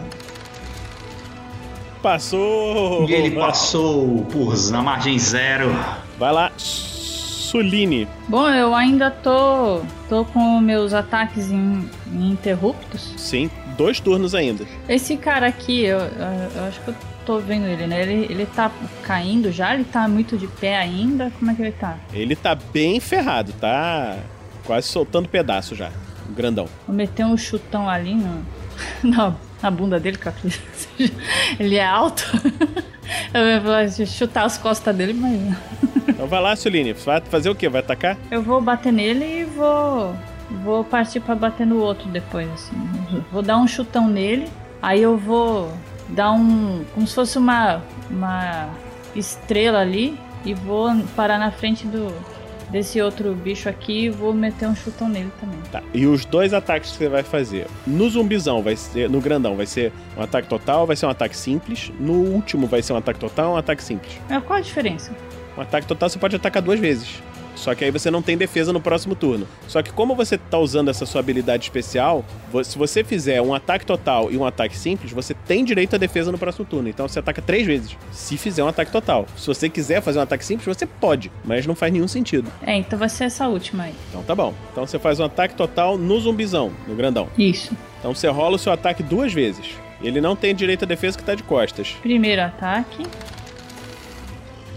[2.01, 3.09] Passou!
[3.09, 5.69] E ele passou por na margem zero.
[6.17, 8.07] Vai lá, Suline.
[8.29, 13.13] Bom, eu ainda tô, tô com meus ataques in- ininterruptos.
[13.17, 14.65] Sim, dois turnos ainda.
[14.87, 16.95] Esse cara aqui, eu, eu- eu acho que eu
[17.29, 18.01] tô vendo ele, né?
[18.01, 18.71] Ele, ele tá
[19.03, 19.75] caindo já?
[19.75, 21.31] Ele tá muito de pé ainda?
[21.37, 21.95] Como é que ele tá?
[22.11, 24.17] Ele tá bem ferrado, tá
[24.65, 25.91] quase soltando pedaço já.
[26.27, 26.67] Um grandão.
[26.87, 28.43] Vou meter um chutão ali no,
[29.07, 31.13] na, na bunda dele, que
[31.59, 32.23] ele é alto.
[33.31, 35.55] Eu vou chutar as costas dele, mas.
[36.09, 36.91] Então vai lá, Suline.
[36.91, 37.69] Vai fazer o quê?
[37.69, 38.17] Vai atacar?
[38.29, 40.13] Eu vou bater nele e vou.
[40.65, 42.75] Vou partir pra bater no outro depois, assim.
[43.31, 44.49] Vou dar um chutão nele,
[44.81, 45.71] aí eu vou
[46.09, 46.83] dar um.
[46.93, 47.81] como se fosse uma.
[48.09, 48.69] uma
[49.15, 52.13] estrela ali e vou parar na frente do.
[52.69, 55.59] desse outro bicho aqui e vou meter um chutão nele também.
[55.71, 55.81] Tá.
[55.93, 57.67] E os dois ataques que você vai fazer.
[57.85, 59.09] No zumbizão vai ser.
[59.09, 61.91] No grandão vai ser um ataque total, vai ser um ataque simples.
[61.99, 64.19] No último vai ser um ataque total, um ataque simples.
[64.29, 65.11] Mas qual a diferença?
[65.57, 67.21] Um ataque total você pode atacar duas vezes.
[67.55, 69.47] Só que aí você não tem defesa no próximo turno.
[69.67, 72.23] Só que como você tá usando essa sua habilidade especial,
[72.63, 76.31] se você fizer um ataque total e um ataque simples, você tem direito à defesa
[76.31, 76.89] no próximo turno.
[76.89, 79.25] Então você ataca três vezes, se fizer um ataque total.
[79.37, 82.51] Se você quiser fazer um ataque simples, você pode, mas não faz nenhum sentido.
[82.61, 83.93] É, então vai ser essa última aí.
[84.09, 84.53] Então tá bom.
[84.71, 87.27] Então você faz um ataque total no zumbizão, no grandão.
[87.37, 87.75] Isso.
[87.99, 89.75] Então você rola o seu ataque duas vezes.
[90.01, 91.97] Ele não tem direito à defesa que tá de costas.
[92.01, 93.05] Primeiro ataque.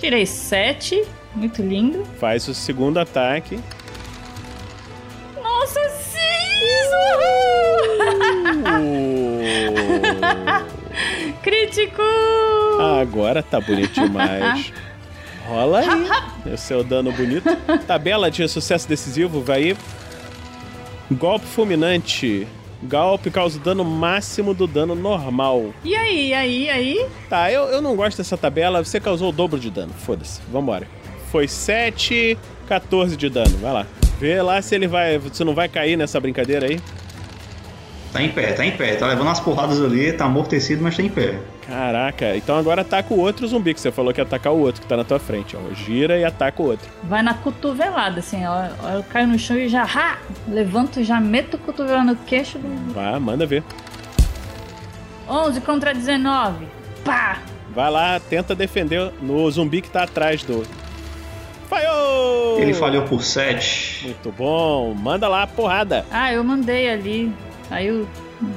[0.00, 1.04] Tirei 7.
[1.34, 2.04] Muito lindo.
[2.18, 3.58] Faz o segundo ataque.
[5.42, 6.18] Nossa, sim!
[8.64, 9.02] Uh,
[11.42, 12.02] Crítico!
[13.00, 14.72] agora tá bonito demais.
[15.46, 16.52] Rola aí.
[16.52, 17.48] O seu dano bonito.
[17.86, 19.76] Tabela de sucesso decisivo vai aí.
[21.10, 22.46] Golpe fulminante.
[22.82, 25.72] Golpe causa dano máximo do dano normal.
[25.84, 27.06] E aí, e aí, e aí?
[27.28, 28.82] Tá, eu, eu não gosto dessa tabela.
[28.84, 29.92] Você causou o dobro de dano.
[29.92, 30.40] Foda-se.
[30.50, 30.86] Vambora.
[31.32, 33.56] Foi 7, 14 de dano.
[33.56, 33.86] Vai lá.
[34.20, 35.18] Vê lá se ele vai.
[35.32, 36.78] Se não vai cair nessa brincadeira aí.
[38.12, 38.96] Tá em pé, tá em pé.
[38.96, 41.40] Tá levando as porradas ali, tá amortecido, mas tá em pé.
[41.66, 44.82] Caraca, então agora ataca o outro zumbi que você falou que ia atacar o outro
[44.82, 45.74] que tá na tua frente, ó.
[45.74, 46.86] Gira e ataca o outro.
[47.04, 48.66] Vai na cotovelada, assim, ó.
[48.92, 50.18] Eu caio no chão e já, ha!
[50.46, 53.62] Levanto e já meto o cotovelo no queixo do Vai, manda ver.
[55.26, 56.66] 11 contra 19.
[57.02, 57.38] Pá!
[57.74, 60.62] Vai lá, tenta defender no zumbi que tá atrás do.
[61.72, 62.60] Falhou!
[62.60, 64.04] Ele falhou por 7.
[64.04, 66.04] Muito bom, manda lá a porrada.
[66.10, 67.32] Ah, eu mandei ali.
[67.66, 68.06] Saiu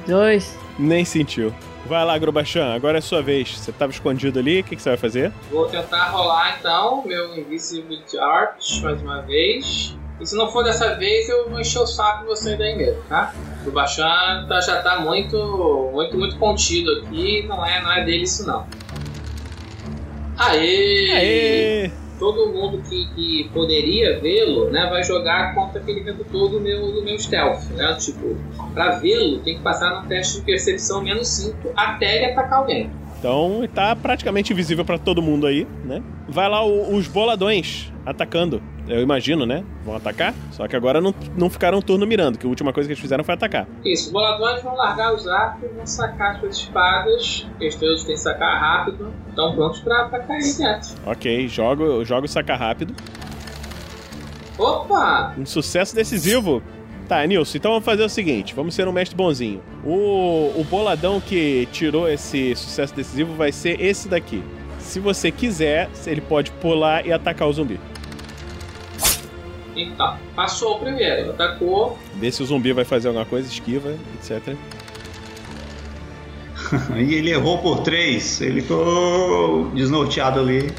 [0.06, 0.60] dois.
[0.78, 1.56] Nem sentiu.
[1.86, 3.58] Vai lá, Grobachan, agora é sua vez.
[3.58, 5.32] Você tava escondido ali, o que, que você vai fazer?
[5.50, 9.96] Vou tentar rolar então meu Invisibility Art mais uma vez.
[10.20, 13.02] E se não for dessa vez, eu vou encher o saco de você daí mesmo,
[13.08, 13.34] tá?
[13.66, 17.44] O tá, já tá muito, muito, muito contido aqui.
[17.48, 18.68] Não é, não é dele isso não.
[20.38, 21.12] Aê!
[21.14, 22.05] Aê!
[22.20, 27.04] Todo mundo que, que poderia vê-lo, né, vai jogar contra aquele redutor do meu, do
[27.04, 27.94] meu stealth, né?
[28.00, 28.38] Tipo,
[28.74, 32.90] pra vê-lo tem que passar no teste de percepção menos 5 até ele atacar alguém.
[33.20, 36.02] Então tá praticamente invisível pra todo mundo aí, né?
[36.28, 38.62] Vai lá o- os boladões atacando.
[38.88, 39.64] Eu imagino, né?
[39.84, 40.34] Vão atacar.
[40.52, 43.02] Só que agora não, não ficaram um turno mirando, que a última coisa que eles
[43.02, 43.68] fizeram foi atacar.
[43.84, 47.48] Isso, os boladões vão largar os arcos e vão sacar suas espadas.
[47.60, 49.12] Eles todos têm que sacar rápido.
[49.30, 50.90] Estão prontos pra, pra cair dentro.
[51.06, 52.96] Ok, jogo, jogo saca rápido.
[54.58, 55.34] Opa!
[55.38, 56.62] Um sucesso decisivo.
[57.08, 59.62] Tá, Nilson, então vamos fazer o seguinte: vamos ser um mestre bonzinho.
[59.84, 64.44] O, o boladão que tirou esse sucesso decisivo vai ser esse daqui.
[64.80, 67.80] Se você quiser, ele pode pular e atacar o zumbi.
[69.76, 71.98] Então, passou o primeiro, atacou.
[72.16, 74.56] Vê se o zumbi vai fazer alguma coisa, esquiva, etc.
[76.96, 78.42] E ele errou por 3.
[78.42, 80.72] Ele ficou desnorteado ali.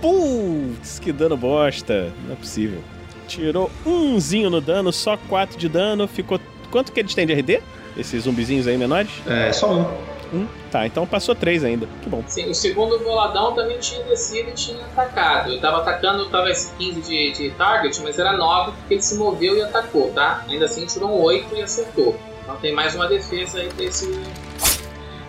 [0.00, 2.12] Putz, que dano bosta.
[2.26, 2.80] Não é possível.
[3.26, 6.06] Tirou umzinho no dano, só 4 de dano.
[6.06, 6.38] Ficou.
[6.70, 7.60] Quanto que eles têm de RD?
[7.96, 9.10] Esses zumbizinhos aí menores?
[9.26, 10.15] É, só um.
[10.32, 10.46] Um?
[10.70, 11.86] Tá, então passou três ainda.
[12.02, 12.22] Que bom.
[12.26, 15.50] Sim, o segundo boladão também tinha descido e tinha atacado.
[15.50, 19.56] Ele tava atacando talvez 15 de, de target, mas era 9 porque ele se moveu
[19.56, 20.44] e atacou, tá?
[20.48, 22.16] Ainda assim tirou um 8 e acertou.
[22.42, 24.08] Então tem mais uma defesa aí desse.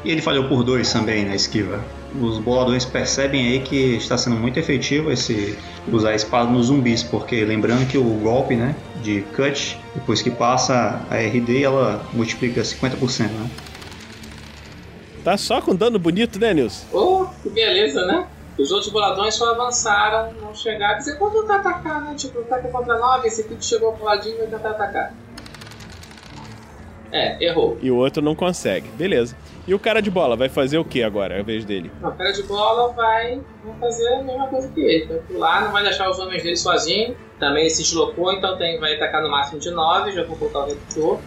[0.04, 1.84] E ele falhou por dois também na esquiva.
[2.22, 5.58] Os boladões percebem aí que está sendo muito efetivo esse
[5.92, 10.30] usar a espada nos zumbis, porque lembrando que o golpe, né, de cut, depois que
[10.30, 13.50] passa a RD, ela multiplica 50%, né?
[15.28, 16.86] Tá só com dano bonito, né, Nilson?
[16.94, 18.26] Oh, que beleza, né?
[18.58, 21.02] Os outros boladões só avançaram, não chegaram.
[21.02, 22.16] Você pode tentar atacar, né?
[22.16, 25.14] Tipo, ataca contra 9, esse aqui que chegou pro ladinho e vai tentar atacar.
[27.12, 27.78] É, errou.
[27.82, 28.88] E o outro não consegue.
[28.92, 29.36] Beleza.
[29.68, 31.92] E o cara de bola vai fazer o que agora, a vez dele?
[32.00, 35.08] Não, o cara de bola vai, vai fazer a mesma coisa que ele.
[35.08, 37.18] Vai pular, não vai deixar os homens dele sozinho.
[37.38, 40.14] Também se deslocou, então tem, vai atacar no máximo de 9.
[40.14, 41.20] Já vou colocar o redutor.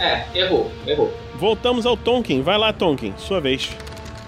[0.00, 1.12] É, errou, errou.
[1.34, 2.42] Voltamos ao Tonkin.
[2.42, 3.70] Vai lá, Tonkin, sua vez.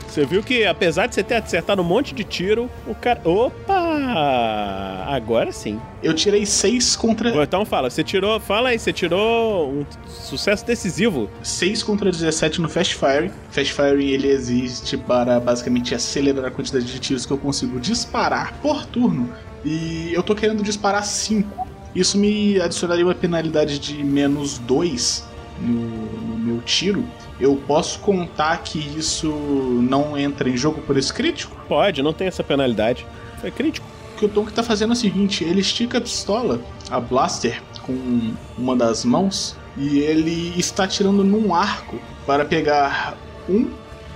[0.06, 3.22] Você viu que, apesar de você ter acertado um monte de tiro, o cara.
[3.24, 5.06] Opa!
[5.08, 5.80] Agora sim.
[6.02, 7.32] Eu tirei 6 contra.
[7.32, 8.38] Bom, Então fala, você tirou.
[8.38, 11.30] Fala aí, você tirou um sucesso decisivo.
[11.42, 13.30] 6 contra 17 no Fast Fire.
[13.50, 18.52] Fast Fire ele existe para basicamente acelerar a quantidade de tiros que eu consigo disparar
[18.60, 19.32] por turno.
[19.64, 21.68] E eu tô querendo disparar 5.
[21.94, 25.31] Isso me adicionaria uma penalidade de menos 2
[25.62, 27.04] no, no meu tiro.
[27.40, 31.56] Eu posso contar que isso não entra em jogo por esse crítico?
[31.68, 33.06] Pode, não tem essa penalidade.
[33.40, 33.86] Foi crítico.
[34.14, 36.60] O que o Tonk tá fazendo é o seguinte: ele estica a pistola,
[36.90, 43.16] a blaster, com uma das mãos e ele está tirando num arco para pegar
[43.48, 43.70] um,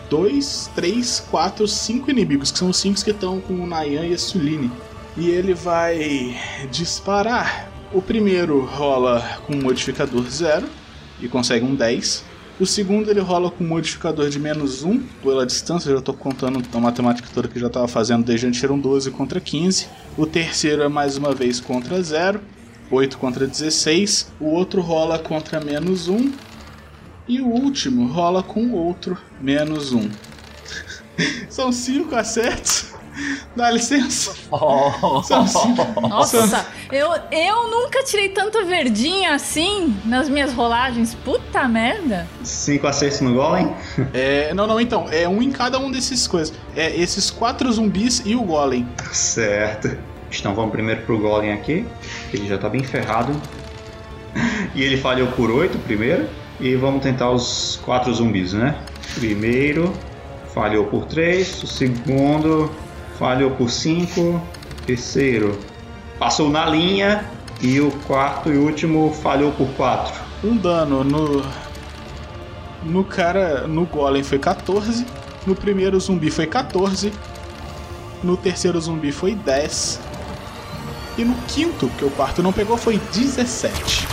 [0.09, 4.14] dois, três, quatro, cinco inimigos, que são os cinco que estão com o Nayan e
[4.14, 4.70] a Suline.
[5.16, 6.36] E ele vai
[6.70, 7.70] disparar.
[7.92, 10.66] O primeiro rola com um modificador zero
[11.20, 12.24] e consegue um 10.
[12.58, 16.14] O segundo ele rola com um modificador de menos 1 pela distância, eu já estou
[16.14, 19.86] contando a matemática toda que eu já estava fazendo desde antes, um 12 contra 15.
[20.16, 22.40] O terceiro é mais uma vez contra 0,
[22.90, 24.32] 8 contra 16.
[24.40, 26.32] O outro rola contra menos 1.
[27.28, 30.08] E o último rola com outro menos 1.
[31.50, 32.95] São 5 acertos.
[33.54, 34.34] Dá licença.
[36.02, 41.14] Nossa, eu, eu nunca tirei tanto verdinho assim nas minhas rolagens.
[41.14, 42.26] Puta merda.
[42.42, 43.74] 5 acertos no golem.
[44.12, 45.06] É, não, não, então.
[45.10, 46.54] É um em cada um desses coisas.
[46.74, 48.86] É esses quatro zumbis e o golem.
[49.12, 49.96] Certo.
[50.30, 51.86] Então vamos primeiro pro golem aqui.
[52.32, 53.32] Ele já tá bem ferrado.
[54.74, 56.28] E ele falhou por 8 primeiro.
[56.60, 58.76] E vamos tentar os quatro zumbis, né?
[59.14, 59.92] Primeiro
[60.54, 61.62] falhou por 3.
[61.62, 62.70] O segundo
[63.18, 64.40] falhou por 5.
[64.86, 65.58] Terceiro
[66.18, 67.24] passou na linha.
[67.60, 70.14] E o quarto e último falhou por 4.
[70.44, 71.44] Um dano no.
[72.82, 73.66] No cara.
[73.66, 75.06] No golem foi 14.
[75.46, 77.12] No primeiro zumbi foi 14.
[78.22, 80.00] No terceiro zumbi foi 10.
[81.18, 84.06] E no quinto, que o quarto não pegou, foi 17.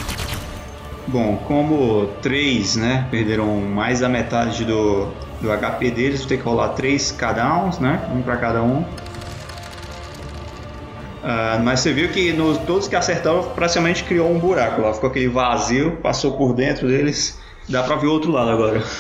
[1.07, 5.11] Bom, como três, né, perderam mais da metade do,
[5.43, 8.85] do HP deles, vou ter que rolar três cada um, né, um para cada um.
[11.21, 12.35] Ah, mas você viu que
[12.65, 17.39] todos que acertaram praticamente criou um buraco lá, ficou aquele vazio, passou por dentro deles,
[17.67, 18.81] dá pra ver o outro lado agora.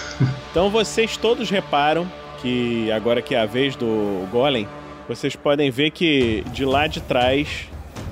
[0.51, 2.07] Então vocês todos reparam
[2.39, 4.67] que agora que é a vez do Golem,
[5.09, 7.67] vocês podem ver que de lá de trás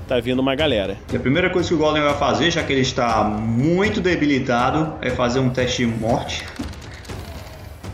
[0.07, 0.97] tá vindo uma galera.
[1.13, 4.95] E a primeira coisa que o Golem vai fazer, já que ele está muito debilitado,
[5.01, 6.43] é fazer um teste de morte.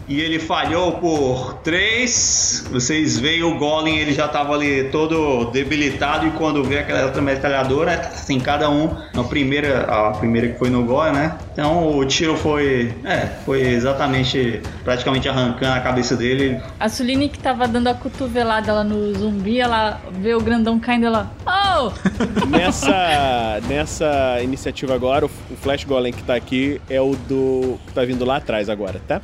[0.07, 2.67] E ele falhou por 3.
[2.71, 6.25] Vocês veem o Golem, ele já estava ali todo debilitado.
[6.25, 8.95] E quando vê aquela outra metralhadora, assim, cada um.
[9.13, 11.37] Na primeira, a primeira que foi no Golem, né?
[11.51, 12.93] Então o tiro foi.
[13.03, 14.61] É, foi exatamente.
[14.83, 16.61] praticamente arrancando a cabeça dele.
[16.79, 21.07] A Suline que tava dando a cotovelada lá no zumbi, ela vê o grandão caindo,
[21.07, 21.29] ela.
[21.45, 21.91] Oh!
[22.47, 27.77] Nessa, nessa iniciativa agora, o, o Flash Golem que tá aqui é o do.
[27.85, 29.21] que tá vindo lá atrás agora, tá?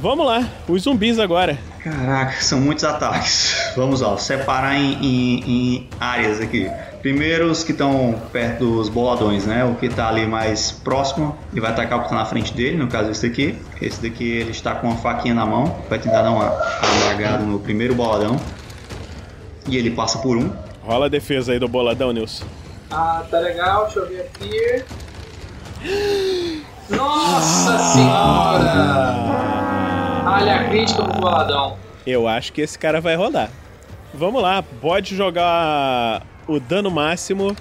[0.00, 1.58] Vamos lá, os zumbis agora.
[1.82, 3.72] Caraca, são muitos ataques.
[3.76, 5.42] Vamos lá, separar em, em-
[5.76, 6.70] em áreas aqui.
[7.00, 9.64] Primeiro os que estão perto dos boladões, né?
[9.64, 12.76] O que tá ali mais próximo e vai atacar o que tá na frente dele,
[12.76, 13.56] no caso esse daqui.
[13.80, 16.46] Esse daqui ele está com uma faquinha na mão, vai tentar dar uma
[17.04, 18.36] alagada no primeiro boladão.
[19.68, 20.50] E ele passa por um.
[20.84, 22.44] Rola a defesa aí do boladão, Nilson.
[22.90, 24.84] Ah, tá legal, deixa eu ver aqui.
[26.90, 29.75] Nossa senhora!
[30.26, 31.76] Falha crítica pro boladão.
[32.04, 33.48] Eu acho que esse cara vai rodar.
[34.12, 37.54] Vamos lá, pode jogar o dano máximo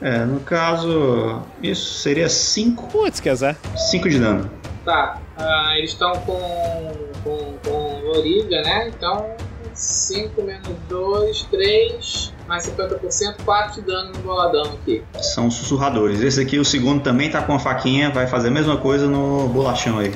[0.00, 3.56] É, no caso, isso seria 5 Putz, que azar.
[3.90, 4.48] de dano.
[4.84, 6.92] Tá, ah, eles estão com,
[7.24, 8.92] com, com Loriga, né?
[8.96, 9.26] Então,
[9.74, 15.02] 5 menos 2, 3, mais 50%, 4 de dano no boladão aqui.
[15.20, 16.20] São sussurradores.
[16.20, 19.48] Esse aqui, o segundo, também tá com a faquinha, vai fazer a mesma coisa no
[19.48, 20.14] bolachão aí.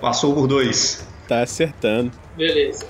[0.00, 1.06] Passou por 2.
[1.26, 2.12] Tá acertando.
[2.36, 2.86] Beleza.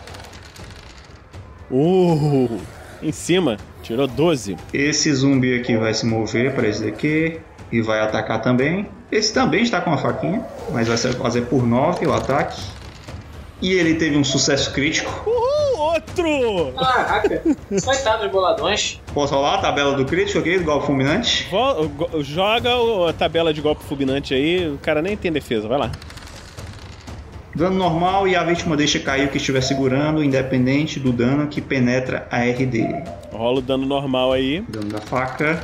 [1.70, 2.58] Uh,
[3.02, 3.56] em cima.
[3.82, 4.56] Tirou 12.
[4.72, 7.40] Esse zumbi aqui vai se mover para esse daqui
[7.72, 8.86] e vai atacar também.
[9.10, 12.60] Esse também está com a faquinha, mas vai fazer por 9 o ataque.
[13.62, 15.10] E ele teve um sucesso crítico.
[15.26, 16.72] Uhul, outro!
[16.78, 17.42] Caraca,
[17.84, 19.00] coitado dos boladões.
[19.14, 21.48] Posso rolar a tabela do crítico aqui, do golpe fulminante?
[21.50, 22.70] Vol- go- joga
[23.08, 25.90] a tabela de golpe fulminante aí, o cara nem tem defesa, vai lá.
[27.54, 31.60] Dano normal e a vítima deixa cair o que estiver segurando, independente do dano que
[31.60, 33.02] penetra a R dele.
[33.32, 34.62] Rola o dano normal aí.
[34.68, 35.62] Dano da faca.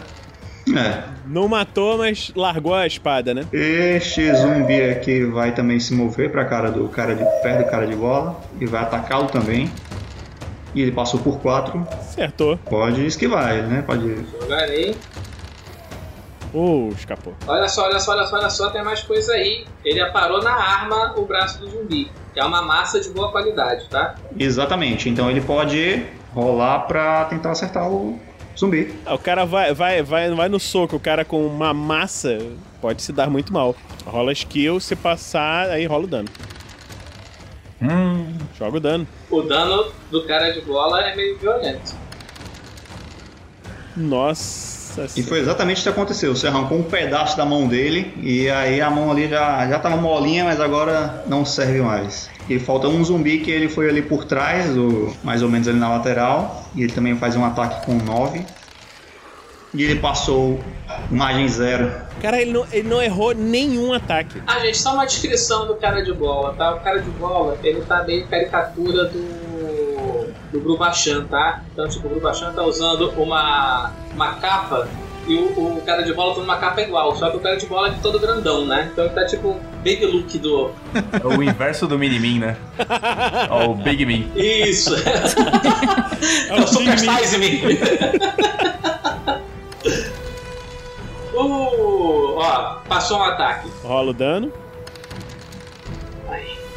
[0.74, 1.03] É.
[1.26, 3.45] Não matou, mas largou a espada, né?
[3.53, 7.87] Este zumbi aqui vai também se mover pra cara do cara de perto do cara
[7.87, 9.70] de bola e vai atacá-lo também.
[10.74, 11.87] E ele passou por 4.
[11.93, 12.57] Acertou.
[12.68, 13.85] Pode esquivar ele, né?
[13.87, 14.16] Pode.
[14.41, 14.97] Jogarei.
[16.55, 17.35] Uh, escapou.
[17.49, 19.67] Olha só, olha só, olha só, olha só, tem mais coisa aí.
[19.85, 22.09] Ele aparou na arma o braço do zumbi.
[22.33, 24.15] Que é uma massa de boa qualidade, tá?
[24.39, 25.09] Exatamente.
[25.09, 28.21] Então ele pode rolar pra tentar acertar o
[28.57, 28.95] zumbi.
[29.05, 32.39] Ah, o cara vai, vai, vai, vai no soco, o cara com uma massa
[32.81, 33.75] pode se dar muito mal.
[34.07, 36.29] Rola skill, se passar, aí rola o dano.
[37.83, 39.09] Hum, Joga o dano.
[39.29, 41.93] O dano do cara de bola é meio violento.
[43.97, 44.74] Nossa
[45.17, 46.35] E foi exatamente o que aconteceu.
[46.35, 49.97] Você arrancou um pedaço da mão dele e aí a mão ali já, já tava
[49.97, 52.31] molinha, mas agora não serve mais.
[52.49, 55.79] E falta um zumbi que ele foi ali por trás, o, mais ou menos ali
[55.79, 56.65] na lateral.
[56.75, 58.45] E ele também faz um ataque com 9.
[59.73, 60.61] E ele passou
[61.11, 61.91] margem zero.
[62.23, 64.41] Cara, ele não, ele não errou nenhum ataque.
[64.47, 66.75] Ah, gente, só uma descrição do cara de bola, tá?
[66.75, 69.44] O cara de bola, ele tá meio caricatura do.
[70.55, 71.63] Do Grubachan, tá?
[71.73, 73.91] Então, tipo, o Grubachan tá usando uma.
[74.15, 74.89] uma capa
[75.27, 77.65] e o, o cara de bola tá uma capa igual, só que o cara de
[77.67, 78.91] bola é todo grandão, né?
[78.93, 80.71] Então ele tá tipo big look do.
[80.95, 82.57] é o inverso do Mini-Min, né?
[83.51, 84.31] É o Big Min.
[84.37, 84.95] Isso!
[86.49, 87.63] é o Super Size Me!
[91.35, 93.71] uh, ó, passou um ataque.
[93.83, 94.53] Rola o dano.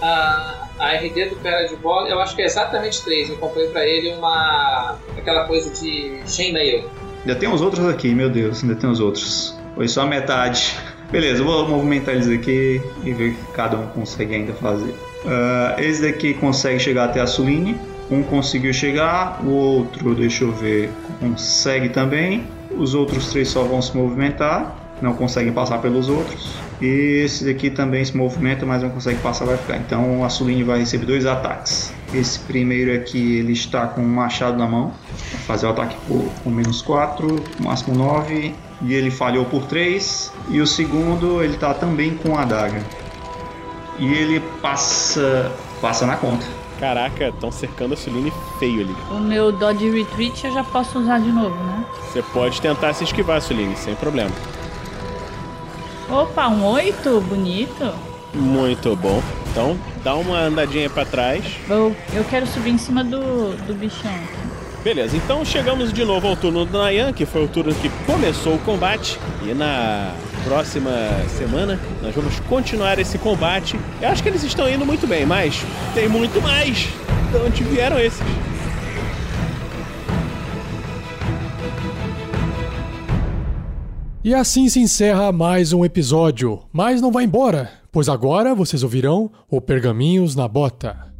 [0.01, 3.29] A, a RD do cara de bola, eu acho que é exatamente 3.
[3.29, 4.97] Eu comprei pra ele uma.
[5.17, 6.89] aquela coisa de chainmail.
[7.21, 9.57] Ainda tem os outros aqui, meu Deus, ainda tem os outros.
[9.75, 10.75] Foi só a metade.
[11.11, 14.93] Beleza, vou movimentar eles aqui e ver o que cada um consegue ainda fazer.
[15.25, 17.79] Ah, esse daqui consegue chegar até a Suline.
[18.09, 20.89] Um conseguiu chegar, o outro, deixa eu ver,
[21.19, 22.47] consegue também.
[22.71, 26.55] Os outros três só vão se movimentar, não conseguem passar pelos outros.
[26.81, 29.77] E esse daqui também se movimenta, mas não consegue passar, vai ficar.
[29.77, 31.93] Então a Suline vai receber dois ataques.
[32.13, 34.93] Esse primeiro aqui, ele está com um machado na mão.
[35.31, 38.53] Vai fazer o ataque por, com menos 4, máximo 9.
[38.81, 40.31] E ele falhou por 3.
[40.49, 42.81] E o segundo, ele está também com a adaga.
[43.99, 46.45] E ele passa, passa na conta.
[46.79, 48.95] Caraca, estão cercando a Suline feio ali.
[49.09, 51.83] O meu Dodge Retreat eu já posso usar de novo, né?
[52.11, 54.31] Você pode tentar se esquivar, Suline, sem problema.
[56.09, 57.93] Opa, um 8, bonito.
[58.33, 59.21] Muito bom.
[59.51, 61.43] Então, dá uma andadinha pra trás.
[61.69, 64.13] Eu, eu quero subir em cima do, do bichão.
[64.83, 68.55] Beleza, então chegamos de novo ao turno do Nayan, que foi o turno que começou
[68.55, 69.19] o combate.
[69.43, 70.13] E na
[70.45, 70.91] próxima
[71.27, 73.77] semana nós vamos continuar esse combate.
[74.01, 75.61] Eu acho que eles estão indo muito bem, mas
[75.93, 76.87] tem muito mais.
[77.31, 78.21] De onde vieram esses?
[84.27, 86.59] E assim se encerra mais um episódio.
[86.73, 91.13] Mas não vai embora, pois agora vocês ouvirão o Pergaminhos na Bota.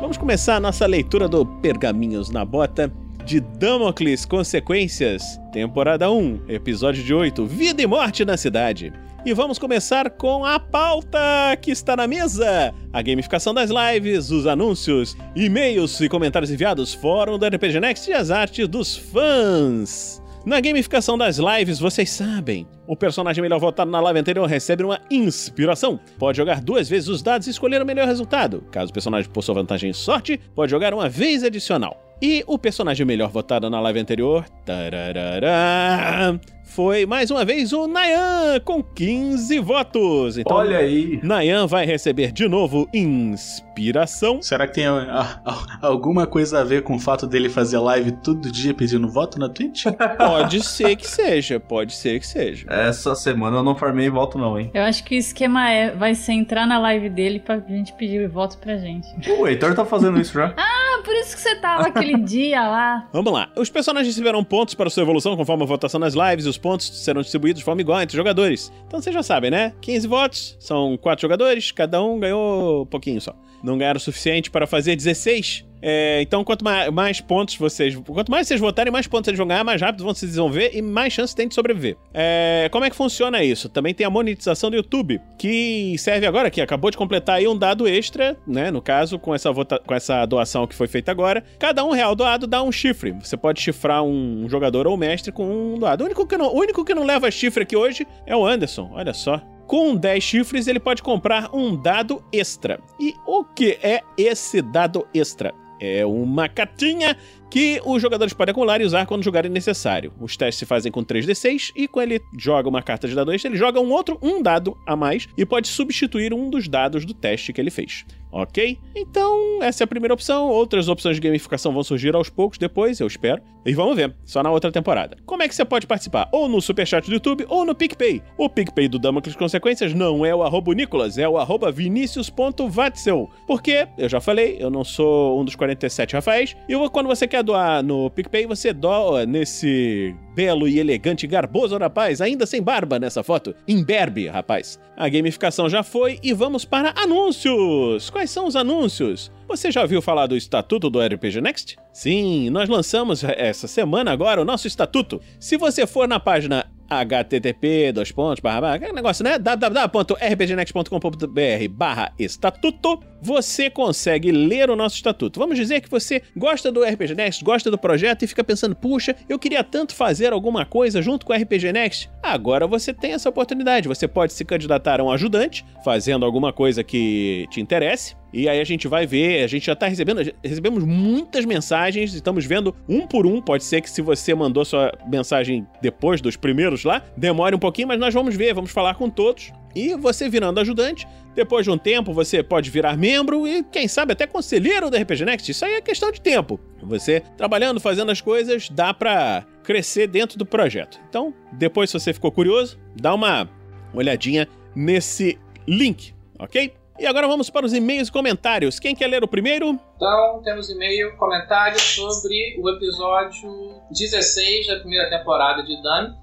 [0.00, 2.90] Vamos começar a nossa leitura do Pergaminhos na Bota
[3.26, 8.94] de Damocles Consequências, temporada 1, episódio de 8, Vida e Morte na Cidade.
[9.24, 11.18] E vamos começar com a pauta
[11.60, 17.38] que está na mesa: a gamificação das lives, os anúncios, e-mails e comentários enviados, fórum
[17.38, 20.22] do RPG Next e as artes dos fãs.
[20.46, 25.00] Na gamificação das lives, vocês sabem, o personagem melhor votado na live anterior recebe uma
[25.10, 26.00] inspiração.
[26.18, 28.64] Pode jogar duas vezes os dados e escolher o melhor resultado.
[28.70, 32.02] Caso o personagem possua vantagem em sorte, pode jogar uma vez adicional.
[32.22, 38.60] E o personagem melhor votado na live anterior tararara, foi mais uma vez o Nayan
[38.64, 40.36] com 15 votos.
[40.38, 41.18] Então, Olha aí.
[41.22, 44.40] Nayan vai receber de novo inspiração.
[44.42, 48.12] Será que tem a- a- alguma coisa a ver com o fato dele fazer live
[48.22, 49.84] todo dia pedindo voto na Twitch?
[50.18, 52.66] Pode ser que seja, pode ser que seja.
[52.68, 54.70] Essa semana eu não farmei voto não, hein?
[54.74, 58.28] Eu acho que o esquema é, vai ser entrar na live dele pra gente pedir
[58.28, 59.06] voto pra gente.
[59.38, 60.54] O Heitor tá fazendo isso já.
[60.88, 63.08] Ah, por isso que você tava aquele dia lá.
[63.12, 63.48] Vamos lá.
[63.54, 67.04] Os personagens receberão pontos para sua evolução conforme a votação nas lives e os pontos
[67.04, 68.72] serão distribuídos de forma igual entre os jogadores.
[68.86, 69.72] Então vocês já sabem, né?
[69.80, 73.34] 15 votos, são 4 jogadores, cada um ganhou um pouquinho só.
[73.62, 75.64] Não ganharam o suficiente para fazer 16.
[75.80, 77.94] É, então, quanto mais, mais pontos vocês.
[77.96, 80.82] Quanto mais vocês votarem, mais pontos eles vão ganhar, mais rápido vão se desenvolver e
[80.82, 81.96] mais chance tem de sobreviver.
[82.12, 83.68] É, como é que funciona isso?
[83.68, 87.56] Também tem a monetização do YouTube, que serve agora, que acabou de completar aí um
[87.56, 88.70] dado extra, né?
[88.70, 91.44] No caso, com essa, vota- com essa doação que foi feita agora.
[91.58, 93.12] Cada um real doado dá um chifre.
[93.12, 96.02] Você pode chifrar um jogador ou mestre com um doado.
[96.02, 98.90] O único que não, o único que não leva chifre aqui hoje é o Anderson.
[98.92, 99.40] Olha só.
[99.66, 102.80] Com 10 chifres, ele pode comprar um dado extra.
[102.98, 105.52] E o que é esse dado extra?
[105.80, 107.16] É uma cartinha
[107.50, 110.12] que os jogadores podem acumular e usar quando jogarem necessário.
[110.20, 113.50] Os testes se fazem com 3d6 e quando ele joga uma carta de dado extra,
[113.50, 117.14] ele joga um outro um dado a mais e pode substituir um dos dados do
[117.14, 118.04] teste que ele fez.
[118.30, 118.78] Ok?
[118.94, 120.48] Então, essa é a primeira opção.
[120.48, 123.42] Outras opções de gamificação vão surgir aos poucos depois, eu espero.
[123.64, 125.16] E vamos ver, só na outra temporada.
[125.26, 126.28] Como é que você pode participar?
[126.32, 128.22] Ou no Superchat do YouTube ou no PicPay.
[128.36, 133.28] O PicPay do Damocles Consequências não é o arroba Nicolas, é o arroba vinicius.vatzel.
[133.46, 136.56] Porque, eu já falei, eu não sou um dos 47 Rafaéis.
[136.68, 142.20] E quando você quer doar no PicPay, você doa nesse belo e elegante garboso rapaz,
[142.20, 143.56] ainda sem barba nessa foto.
[143.66, 144.78] Imberbe, rapaz.
[144.96, 148.08] A gamificação já foi e vamos para anúncios.
[148.08, 149.32] Quais são os anúncios?
[149.48, 151.76] Você já ouviu falar do estatuto do RPG Next?
[151.92, 155.20] Sim, nós lançamos essa semana agora o nosso estatuto.
[155.40, 162.98] Se você for na página http dois pontos barra barra negócio né www.rpgnext.com.br barra estatuto
[163.20, 167.70] você consegue ler o nosso estatuto vamos dizer que você gosta do RPG Next gosta
[167.70, 171.36] do projeto e fica pensando puxa eu queria tanto fazer alguma coisa junto com o
[171.36, 176.24] RPG Next agora você tem essa oportunidade você pode se candidatar a um ajudante fazendo
[176.24, 179.86] alguma coisa que te interesse e aí a gente vai ver, a gente já tá
[179.86, 183.40] recebendo, recebemos muitas mensagens, estamos vendo um por um.
[183.40, 187.88] Pode ser que se você mandou sua mensagem depois dos primeiros lá, demore um pouquinho,
[187.88, 189.50] mas nós vamos ver, vamos falar com todos.
[189.74, 194.12] E você virando ajudante, depois de um tempo você pode virar membro e quem sabe
[194.12, 195.50] até conselheiro do RPG Next.
[195.50, 196.58] Isso aí é questão de tempo.
[196.82, 200.98] Você trabalhando, fazendo as coisas, dá pra crescer dentro do projeto.
[201.08, 203.48] Então, depois se você ficou curioso, dá uma
[203.92, 206.72] olhadinha nesse link, ok?
[206.98, 208.78] E agora vamos para os e-mails e comentários.
[208.80, 209.78] Quem quer ler o primeiro?
[209.96, 216.14] Então, temos e-mail, comentário sobre o episódio 16 da primeira temporada de Dan-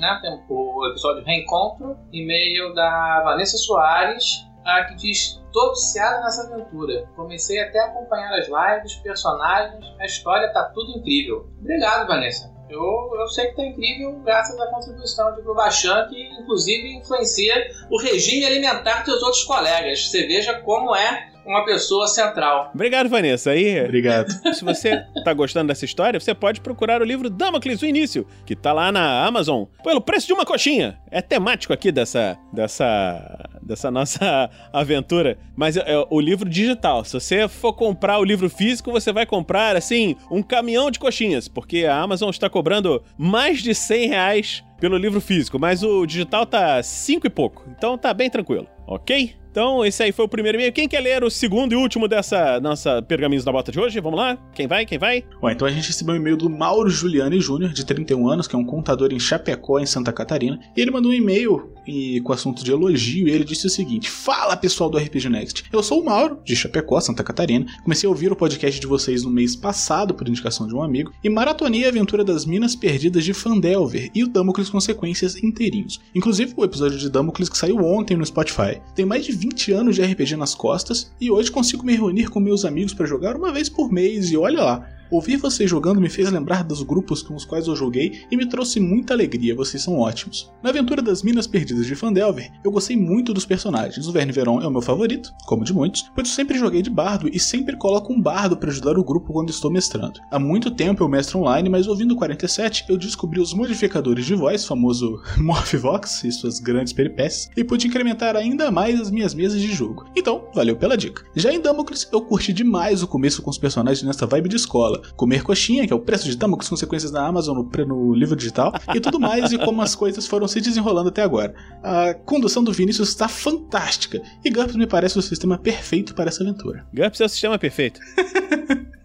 [0.00, 0.18] né?
[0.22, 4.44] Tem o episódio Reencontro, e-mail da Vanessa Soares,
[4.88, 7.06] que diz: Tô viciada nessa aventura.
[7.14, 11.48] Comecei até a acompanhar as lives, os personagens, a história tá tudo incrível.
[11.60, 12.50] Obrigado, Vanessa.
[12.68, 17.54] Eu, eu sei que tá incrível graças à contribuição de Grubachan, que inclusive influencia
[17.90, 20.08] o regime alimentar dos outros colegas.
[20.08, 22.70] Você veja como é uma pessoa central.
[22.74, 23.50] Obrigado, Vanessa.
[23.50, 24.30] Aí, Obrigado.
[24.52, 28.56] se você tá gostando dessa história, você pode procurar o livro Damocles, o Início, que
[28.56, 30.98] tá lá na Amazon, pelo preço de uma coxinha.
[31.10, 35.38] É temático aqui dessa, dessa, dessa nossa aventura.
[35.54, 37.04] Mas é, é o livro digital.
[37.04, 41.46] Se você for comprar o livro físico, você vai comprar, assim, um caminhão de coxinhas,
[41.48, 46.44] porque a Amazon está cobrando mais de 100 reais pelo livro físico, mas o digital
[46.44, 47.64] tá cinco e pouco.
[47.68, 49.34] Então tá bem tranquilo, ok?
[49.56, 50.70] Então, esse aí foi o primeiro e-mail.
[50.70, 53.98] Quem quer ler o segundo e último dessa nossa Pergaminhos da Bota de hoje?
[54.00, 54.36] Vamos lá?
[54.54, 54.84] Quem vai?
[54.84, 55.24] Quem vai?
[55.40, 58.54] Bom, então a gente recebeu um e-mail do Mauro Giuliani Júnior, de 31 anos, que
[58.54, 60.60] é um contador em Chapecó, em Santa Catarina.
[60.76, 64.10] E ele mandou um e-mail e, com assunto de elogio e ele disse o seguinte:
[64.10, 67.64] Fala pessoal do RPG Next, eu sou o Mauro, de Chapecó, Santa Catarina.
[67.82, 71.12] Comecei a ouvir o podcast de vocês no mês passado, por indicação de um amigo,
[71.24, 75.98] e maratonei a aventura das Minas Perdidas de Fandelver e o Damocles Consequências inteirinhos.
[76.14, 78.82] Inclusive o episódio de Damocles que saiu ontem no Spotify.
[78.94, 82.40] Tenho mais de 20 anos de RPG nas costas e hoje consigo me reunir com
[82.40, 84.95] meus amigos para jogar uma vez por mês e olha lá.
[85.10, 88.48] Ouvir vocês jogando me fez lembrar dos grupos com os quais eu joguei e me
[88.48, 90.50] trouxe muita alegria, vocês são ótimos.
[90.62, 94.06] Na aventura das Minas Perdidas de Fandelver, eu gostei muito dos personagens.
[94.06, 96.90] O Verne Veron é o meu favorito, como de muitos, pois eu sempre joguei de
[96.90, 100.20] bardo e sempre coloco um bardo para ajudar o grupo quando estou mestrando.
[100.30, 104.34] Há muito tempo eu mestro online, mas ouvindo o 47 eu descobri os modificadores de
[104.34, 109.60] voz, famoso Morphvox e suas grandes peripécias, e pude incrementar ainda mais as minhas mesas
[109.60, 110.06] de jogo.
[110.16, 111.24] Então, valeu pela dica.
[111.34, 114.95] Já em Damocles, eu curti demais o começo com os personagens nessa vibe de escola.
[114.96, 117.86] Escola, comer coxinha, que é o preço de dama com as consequências da Amazon no,
[117.86, 121.54] no livro digital, e tudo mais, e como as coisas foram se desenrolando até agora.
[121.82, 126.42] A condução do Vinícius está fantástica, e GURPS me parece o sistema perfeito para essa
[126.42, 126.86] aventura.
[126.94, 128.00] GURPS é o sistema perfeito.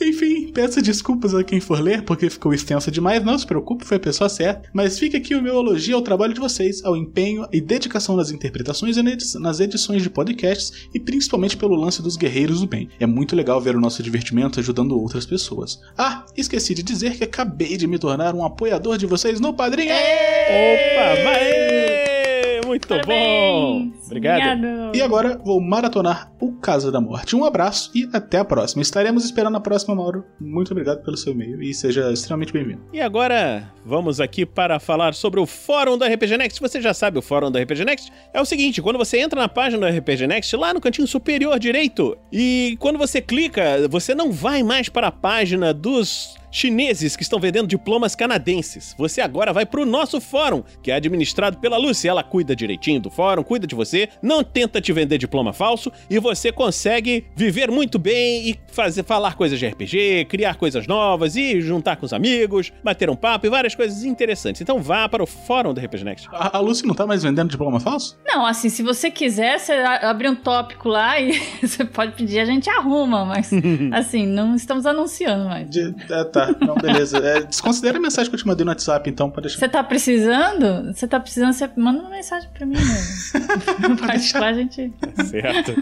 [0.00, 3.98] Enfim, peço desculpas a quem for ler, porque ficou extenso demais, não se preocupe, foi
[3.98, 4.68] a pessoa certa.
[4.72, 8.30] Mas fica aqui o meu elogio ao trabalho de vocês, ao empenho e dedicação nas
[8.30, 12.88] interpretações e nas edições de podcasts, e principalmente pelo lance dos guerreiros do bem.
[12.98, 15.80] É muito legal ver o nosso divertimento ajudando outras pessoas.
[15.96, 19.92] Ah, esqueci de dizer que acabei de me tornar um apoiador de vocês no Padrinho!
[19.92, 22.29] Opa, vai!
[22.70, 23.08] Muito Parabéns.
[23.08, 23.90] bom!
[24.06, 24.58] Obrigado.
[24.58, 24.96] Obrigado.
[24.96, 27.34] E agora vou maratonar o Casa da Morte.
[27.34, 28.80] Um abraço e até a próxima.
[28.80, 30.24] Estaremos esperando a próxima, Mauro.
[30.40, 32.80] Muito obrigado pelo seu e-mail e seja extremamente bem-vindo.
[32.92, 36.60] E agora vamos aqui para falar sobre o fórum da RPG Next.
[36.60, 38.12] Você já sabe o fórum da RPG Next?
[38.32, 41.58] É o seguinte, quando você entra na página da RPG Next, lá no cantinho superior
[41.58, 47.22] direito, e quando você clica, você não vai mais para a página dos chineses que
[47.22, 48.94] estão vendendo diplomas canadenses.
[48.98, 52.08] Você agora vai pro nosso fórum, que é administrado pela Lucy.
[52.08, 56.18] Ela cuida direitinho do fórum, cuida de você, não tenta te vender diploma falso e
[56.18, 61.60] você consegue viver muito bem e fazer falar coisas de RPG, criar coisas novas e
[61.60, 64.60] juntar com os amigos, bater um papo e várias coisas interessantes.
[64.60, 66.28] Então vá para o fórum da RPG Next.
[66.32, 68.18] A, a Lucy não tá mais vendendo diploma falso?
[68.26, 72.44] Não, assim, se você quiser, você abre um tópico lá e você pode pedir, a
[72.44, 73.50] gente arruma, mas
[73.92, 75.68] assim, não estamos anunciando mais.
[75.70, 77.18] De- é, tá, não, beleza.
[77.18, 79.58] É, desconsidera a mensagem que eu te mandei no WhatsApp, então, pra deixar.
[79.58, 80.92] Você tá precisando?
[80.92, 83.88] Você tá precisando, você manda uma mensagem pra mim mesmo.
[83.88, 84.92] No particular, a gente.
[85.28, 85.74] Certo.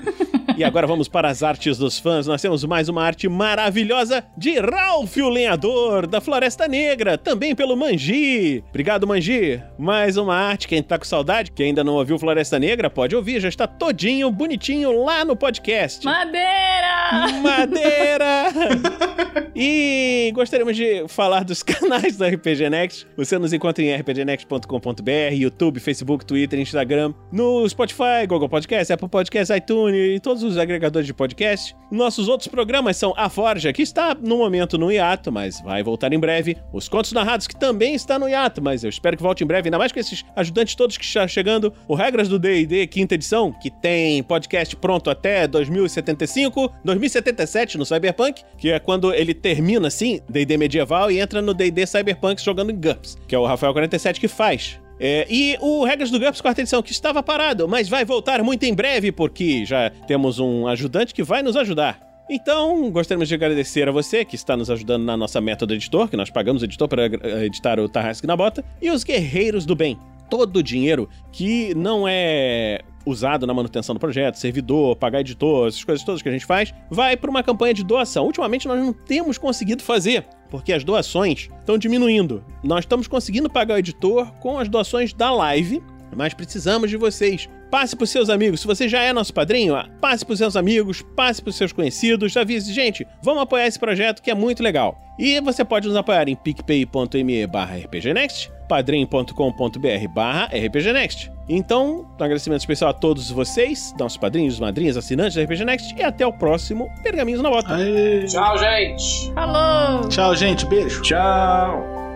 [0.57, 2.27] e agora vamos para as artes dos fãs.
[2.27, 7.77] Nós temos mais uma arte maravilhosa de Ralph, o lenhador da Floresta Negra, também pelo
[7.77, 8.65] Manji.
[8.69, 9.63] Obrigado, Manji.
[9.79, 10.69] Mais uma arte.
[10.69, 13.41] Quem tá com saudade, quem ainda não ouviu Floresta Negra, pode ouvir.
[13.41, 16.05] Já está todinho, bonitinho lá no podcast.
[16.05, 17.33] Madeira!
[17.43, 18.53] Madeira!
[19.55, 23.07] e gostaríamos de falar dos canais da RPG Next.
[23.19, 29.53] Você nos encontra em rpgnext.com.br, YouTube, Facebook, Twitter, Instagram, no Spotify, Google Podcast, Apple Podcast,
[29.53, 31.77] iTunes e todos os agregadores de podcast.
[31.91, 36.15] Nossos outros programas são A Forja, que está no momento no hiato, mas vai voltar
[36.15, 36.57] em breve.
[36.73, 39.69] Os Contos Narrados, que também está no hiato, mas eu espero que volte em breve,
[39.69, 41.75] ainda mais com esses ajudantes todos que estão chegando.
[41.87, 48.43] O Regras do D&D, quinta edição, que tem podcast pronto até 2075, 2077 no Cyberpunk,
[48.57, 52.77] que é quando ele termina, assim, D&D medieval e entra no D&D Cyberpunk jogando em
[52.77, 54.79] GURPS, que é o Rafael 47 que faz.
[55.01, 58.65] É, e o Regras do GURPS quarta edição, que estava parado, mas vai voltar muito
[58.65, 62.01] em breve, porque já temos um ajudante que vai nos ajudar.
[62.31, 66.09] Então, gostaríamos de agradecer a você que está nos ajudando na nossa meta do editor,
[66.09, 69.65] que nós pagamos o editor para eh, editar o Tarrasque na Bota, e os Guerreiros
[69.65, 69.99] do Bem.
[70.29, 75.85] Todo o dinheiro que não é usado na manutenção do projeto, servidor, pagar editor, essas
[75.85, 78.27] coisas todas que a gente faz, vai para uma campanha de doação.
[78.27, 82.45] Ultimamente nós não temos conseguido fazer, porque as doações estão diminuindo.
[82.63, 85.83] Nós estamos conseguindo pagar o editor com as doações da live,
[86.17, 87.49] mas precisamos de vocês.
[87.71, 88.61] Passe para seus amigos.
[88.61, 92.37] Se você já é nosso padrinho, ah, passe para seus amigos, passe para seus conhecidos,
[92.37, 94.99] avise, gente, vamos apoiar esse projeto que é muito legal.
[95.19, 101.31] E você pode nos apoiar em picpay.me barra rpgnext, padrim.com.br barra rpgnext.
[101.49, 106.03] Então, um agradecimento especial a todos vocês, nossos padrinhos, madrinhas, assinantes da RPG Next, e
[106.03, 107.75] até o próximo Pergaminhos na Bota.
[107.75, 108.25] Aê.
[108.27, 109.33] Tchau, gente.
[109.33, 110.09] Falou!
[110.09, 110.67] Tchau, gente.
[110.67, 111.01] Beijo.
[111.01, 112.08] Tchau!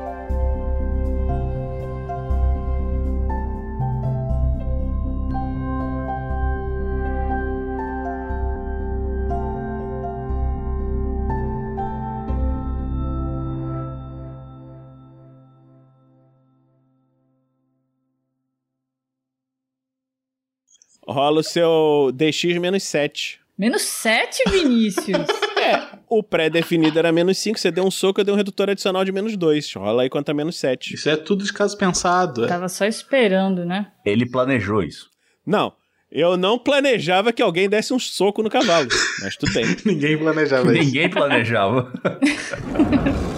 [21.13, 23.41] Rola o seu DX menos 7.
[23.59, 25.27] Menos 7, Vinícius?
[25.63, 29.05] É, o pré-definido era menos 5, você deu um soco, eu dei um redutor adicional
[29.05, 29.75] de menos 2.
[29.75, 30.95] Rola aí contra menos 7.
[30.97, 32.45] Isso é tudo de caso pensado.
[32.47, 32.49] é.
[32.49, 33.93] Tava só esperando, né?
[34.05, 35.09] Ele planejou isso.
[35.47, 35.73] Não,
[36.11, 38.89] eu não planejava que alguém desse um soco no cavalo,
[39.21, 39.65] mas tudo bem.
[39.87, 40.85] Ninguém planejava isso.
[40.85, 41.93] Ninguém planejava.